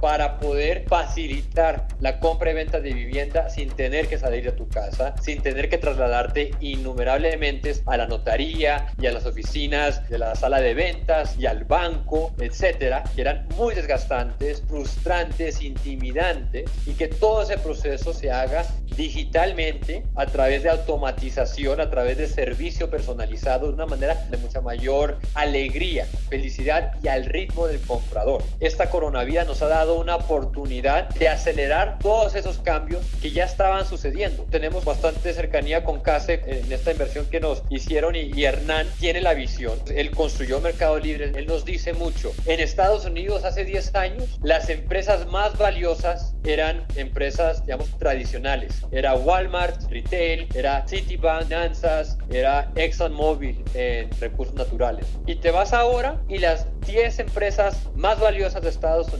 para 0.00 0.40
poder 0.40 0.84
facilitar 0.88 1.86
la 2.00 2.18
compra 2.18 2.50
y 2.50 2.54
venta 2.54 2.80
de 2.80 2.92
vivienda 2.92 3.48
sin 3.48 3.68
tener 3.70 4.08
que 4.08 4.18
salir 4.18 4.42
de 4.42 4.50
tu 4.50 4.68
casa, 4.68 5.14
sin 5.20 5.42
tener 5.42 5.68
que 5.68 5.78
trasladarte 5.78 6.50
innumerablemente 6.60 7.72
a 7.86 7.96
la 7.96 8.08
notaría 8.08 8.86
y 9.00 9.06
a 9.06 9.12
las 9.12 9.26
oficinas 9.26 10.08
de 10.08 10.18
la 10.18 10.34
sala 10.34 10.60
de 10.60 10.74
ventas 10.74 11.36
y 11.38 11.46
al 11.46 11.64
banco, 11.64 12.34
etcétera, 12.40 13.04
que 13.14 13.20
eran 13.20 13.46
muy 13.56 13.76
desgastantes, 13.76 14.62
frustrantes, 14.66 15.62
intimidantes 15.62 16.68
y 16.84 16.94
que 16.94 17.06
todo 17.06 17.42
ese 17.42 17.58
proceso 17.58 18.12
se 18.12 18.32
haga 18.32 18.64
digitalmente 18.96 20.02
a 20.16 20.26
través 20.26 20.64
de 20.64 20.70
automatización, 20.70 21.80
a 21.80 21.90
través 21.90 22.18
de 22.18 22.26
servicio 22.26 22.90
personalizado 22.90 23.68
de 23.68 23.74
una 23.74 23.86
manera 23.86 24.16
de 24.30 24.36
mucha 24.38 24.60
mayor 24.60 25.18
alegría, 25.34 26.06
felicidad 26.28 26.94
y 27.04 27.06
al 27.06 27.24
ritmo 27.26 27.68
del 27.68 27.80
comprador. 27.82 28.42
Esta 28.58 28.90
coronavirus 28.90 29.27
nos 29.28 29.60
ha 29.62 29.68
dado 29.68 30.00
una 30.00 30.16
oportunidad 30.16 31.08
de 31.10 31.28
acelerar 31.28 31.98
todos 31.98 32.34
esos 32.34 32.58
cambios 32.58 33.04
que 33.20 33.30
ya 33.30 33.44
estaban 33.44 33.86
sucediendo. 33.86 34.46
Tenemos 34.50 34.84
bastante 34.84 35.32
cercanía 35.32 35.84
con 35.84 36.00
CASE 36.00 36.42
en 36.46 36.72
esta 36.72 36.92
inversión 36.92 37.26
que 37.26 37.40
nos 37.40 37.62
hicieron 37.68 38.16
y, 38.16 38.30
y 38.34 38.44
Hernán 38.44 38.86
tiene 38.98 39.20
la 39.20 39.34
visión. 39.34 39.78
Él 39.94 40.10
construyó 40.12 40.60
Mercado 40.60 40.98
Libre, 40.98 41.32
él 41.34 41.46
nos 41.46 41.64
dice 41.64 41.92
mucho. 41.92 42.32
En 42.46 42.60
Estados 42.60 43.04
Unidos 43.04 43.44
hace 43.44 43.64
10 43.64 43.94
años 43.94 44.38
las 44.42 44.70
empresas 44.70 45.26
más 45.26 45.58
valiosas 45.58 46.34
eran 46.44 46.86
empresas, 46.96 47.64
digamos, 47.66 47.90
tradicionales. 47.98 48.82
Era 48.90 49.14
Walmart, 49.14 49.82
Retail, 49.90 50.48
era 50.54 50.86
Citibank, 50.88 51.48
Finanzas, 51.48 52.18
era 52.30 52.70
ExxonMobil 52.76 53.64
en 53.74 54.10
recursos 54.20 54.54
naturales. 54.54 55.06
Y 55.26 55.36
te 55.36 55.50
vas 55.50 55.72
ahora 55.72 56.20
y 56.28 56.38
las 56.38 56.66
10 56.86 57.18
empresas 57.18 57.76
más 57.96 58.20
valiosas 58.20 58.62
de 58.62 58.68
Estados 58.68 59.08
Unidos 59.08 59.17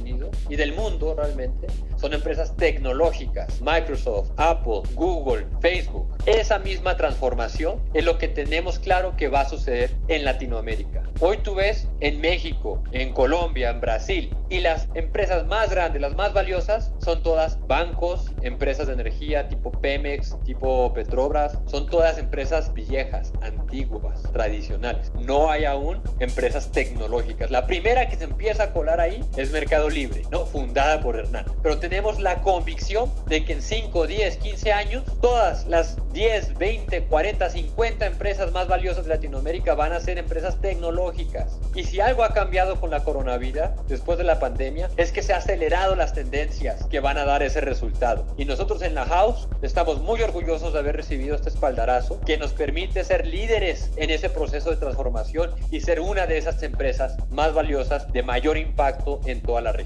y 0.48 0.56
del 0.56 0.72
mundo 0.74 1.14
realmente 1.14 1.66
son 1.96 2.12
empresas 2.12 2.56
tecnológicas. 2.56 3.60
Microsoft, 3.60 4.30
Apple, 4.36 4.82
Google, 4.94 5.46
Facebook. 5.60 6.08
Esa 6.26 6.58
misma 6.58 6.96
transformación 6.96 7.80
es 7.94 8.04
lo 8.04 8.18
que 8.18 8.28
tenemos 8.28 8.78
claro 8.78 9.16
que 9.16 9.28
va 9.28 9.40
a 9.40 9.48
suceder 9.48 9.90
en 10.08 10.24
Latinoamérica. 10.24 11.02
Hoy 11.20 11.38
tú 11.38 11.54
ves 11.54 11.88
en 12.00 12.20
México, 12.20 12.82
en 12.92 13.12
Colombia, 13.12 13.70
en 13.70 13.80
Brasil 13.80 14.34
y 14.48 14.60
las 14.60 14.88
empresas 14.94 15.46
más 15.46 15.70
grandes, 15.70 16.00
las 16.00 16.14
más 16.14 16.32
valiosas, 16.32 16.92
son 16.98 17.22
todas 17.22 17.58
bancos, 17.66 18.30
empresas 18.42 18.86
de 18.86 18.92
energía 18.92 19.48
tipo 19.48 19.72
Pemex, 19.72 20.36
tipo 20.44 20.92
Petrobras, 20.94 21.58
son 21.66 21.86
todas 21.86 22.18
empresas 22.18 22.72
viejas, 22.72 23.32
antiguas, 23.42 24.22
tradicionales. 24.32 25.12
No 25.14 25.50
hay 25.50 25.64
aún 25.64 26.00
empresas 26.20 26.70
tecnológicas. 26.70 27.50
La 27.50 27.66
primera 27.66 28.08
que 28.08 28.16
se 28.16 28.24
empieza 28.24 28.64
a 28.64 28.72
colar 28.72 29.00
ahí 29.00 29.24
es 29.36 29.50
Mercado 29.50 29.87
Libre, 29.90 30.22
¿no? 30.30 30.46
Fundada 30.46 31.00
por 31.00 31.16
Hernán. 31.16 31.46
Pero 31.62 31.78
tenemos 31.78 32.20
la 32.20 32.42
convicción 32.42 33.10
de 33.26 33.44
que 33.44 33.54
en 33.54 33.62
5, 33.62 34.06
10, 34.06 34.36
15 34.36 34.72
años, 34.72 35.04
todas 35.20 35.66
las 35.66 35.96
10, 36.12 36.58
20, 36.58 37.04
40, 37.04 37.50
50 37.50 38.06
empresas 38.06 38.52
más 38.52 38.68
valiosas 38.68 39.04
de 39.04 39.10
Latinoamérica 39.10 39.74
van 39.74 39.92
a 39.92 40.00
ser 40.00 40.18
empresas 40.18 40.60
tecnológicas. 40.60 41.58
Y 41.74 41.84
si 41.84 42.00
algo 42.00 42.24
ha 42.24 42.34
cambiado 42.34 42.80
con 42.80 42.90
la 42.90 43.04
coronavirus 43.04 43.48
después 43.86 44.18
de 44.18 44.24
la 44.24 44.38
pandemia, 44.38 44.90
es 44.96 45.12
que 45.12 45.22
se 45.22 45.32
han 45.32 45.38
acelerado 45.38 45.94
las 45.94 46.12
tendencias 46.12 46.84
que 46.86 47.00
van 47.00 47.16
a 47.18 47.24
dar 47.24 47.42
ese 47.42 47.60
resultado. 47.60 48.26
Y 48.36 48.44
nosotros 48.44 48.82
en 48.82 48.94
la 48.94 49.06
House 49.06 49.48
estamos 49.62 50.00
muy 50.00 50.20
orgullosos 50.22 50.72
de 50.72 50.80
haber 50.80 50.96
recibido 50.96 51.34
este 51.34 51.48
espaldarazo 51.48 52.20
que 52.26 52.36
nos 52.36 52.52
permite 52.52 53.04
ser 53.04 53.26
líderes 53.26 53.90
en 53.96 54.10
ese 54.10 54.28
proceso 54.28 54.70
de 54.70 54.76
transformación 54.76 55.50
y 55.70 55.80
ser 55.80 56.00
una 56.00 56.26
de 56.26 56.38
esas 56.38 56.62
empresas 56.62 57.16
más 57.30 57.54
valiosas 57.54 58.12
de 58.12 58.22
mayor 58.22 58.58
impacto 58.58 59.20
en 59.24 59.40
toda 59.40 59.60
la 59.60 59.72
región. 59.72 59.77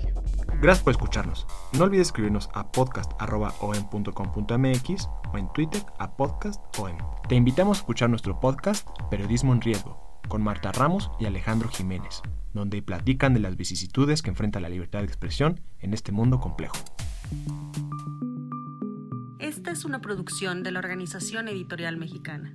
Gracias 0.60 0.84
por 0.84 0.92
escucharnos. 0.92 1.46
No 1.72 1.84
olvides 1.84 2.08
escribirnos 2.08 2.50
a 2.54 2.70
podcast.om.com.mx 2.70 5.08
o 5.32 5.38
en 5.38 5.52
Twitter 5.52 5.82
a 5.98 6.16
podcastom. 6.16 6.96
Te 7.28 7.34
invitamos 7.34 7.78
a 7.78 7.80
escuchar 7.80 8.10
nuestro 8.10 8.38
podcast 8.38 8.88
Periodismo 9.10 9.52
en 9.52 9.60
Riesgo 9.60 10.12
con 10.28 10.42
Marta 10.42 10.70
Ramos 10.72 11.10
y 11.20 11.26
Alejandro 11.26 11.68
Jiménez, 11.68 12.22
donde 12.54 12.80
platican 12.80 13.34
de 13.34 13.40
las 13.40 13.56
vicisitudes 13.56 14.22
que 14.22 14.30
enfrenta 14.30 14.60
la 14.60 14.68
libertad 14.68 15.00
de 15.00 15.06
expresión 15.06 15.60
en 15.80 15.94
este 15.94 16.12
mundo 16.12 16.40
complejo. 16.40 16.76
Esta 19.38 19.72
es 19.72 19.84
una 19.84 20.00
producción 20.00 20.62
de 20.62 20.70
la 20.70 20.78
Organización 20.78 21.48
Editorial 21.48 21.96
Mexicana. 21.96 22.54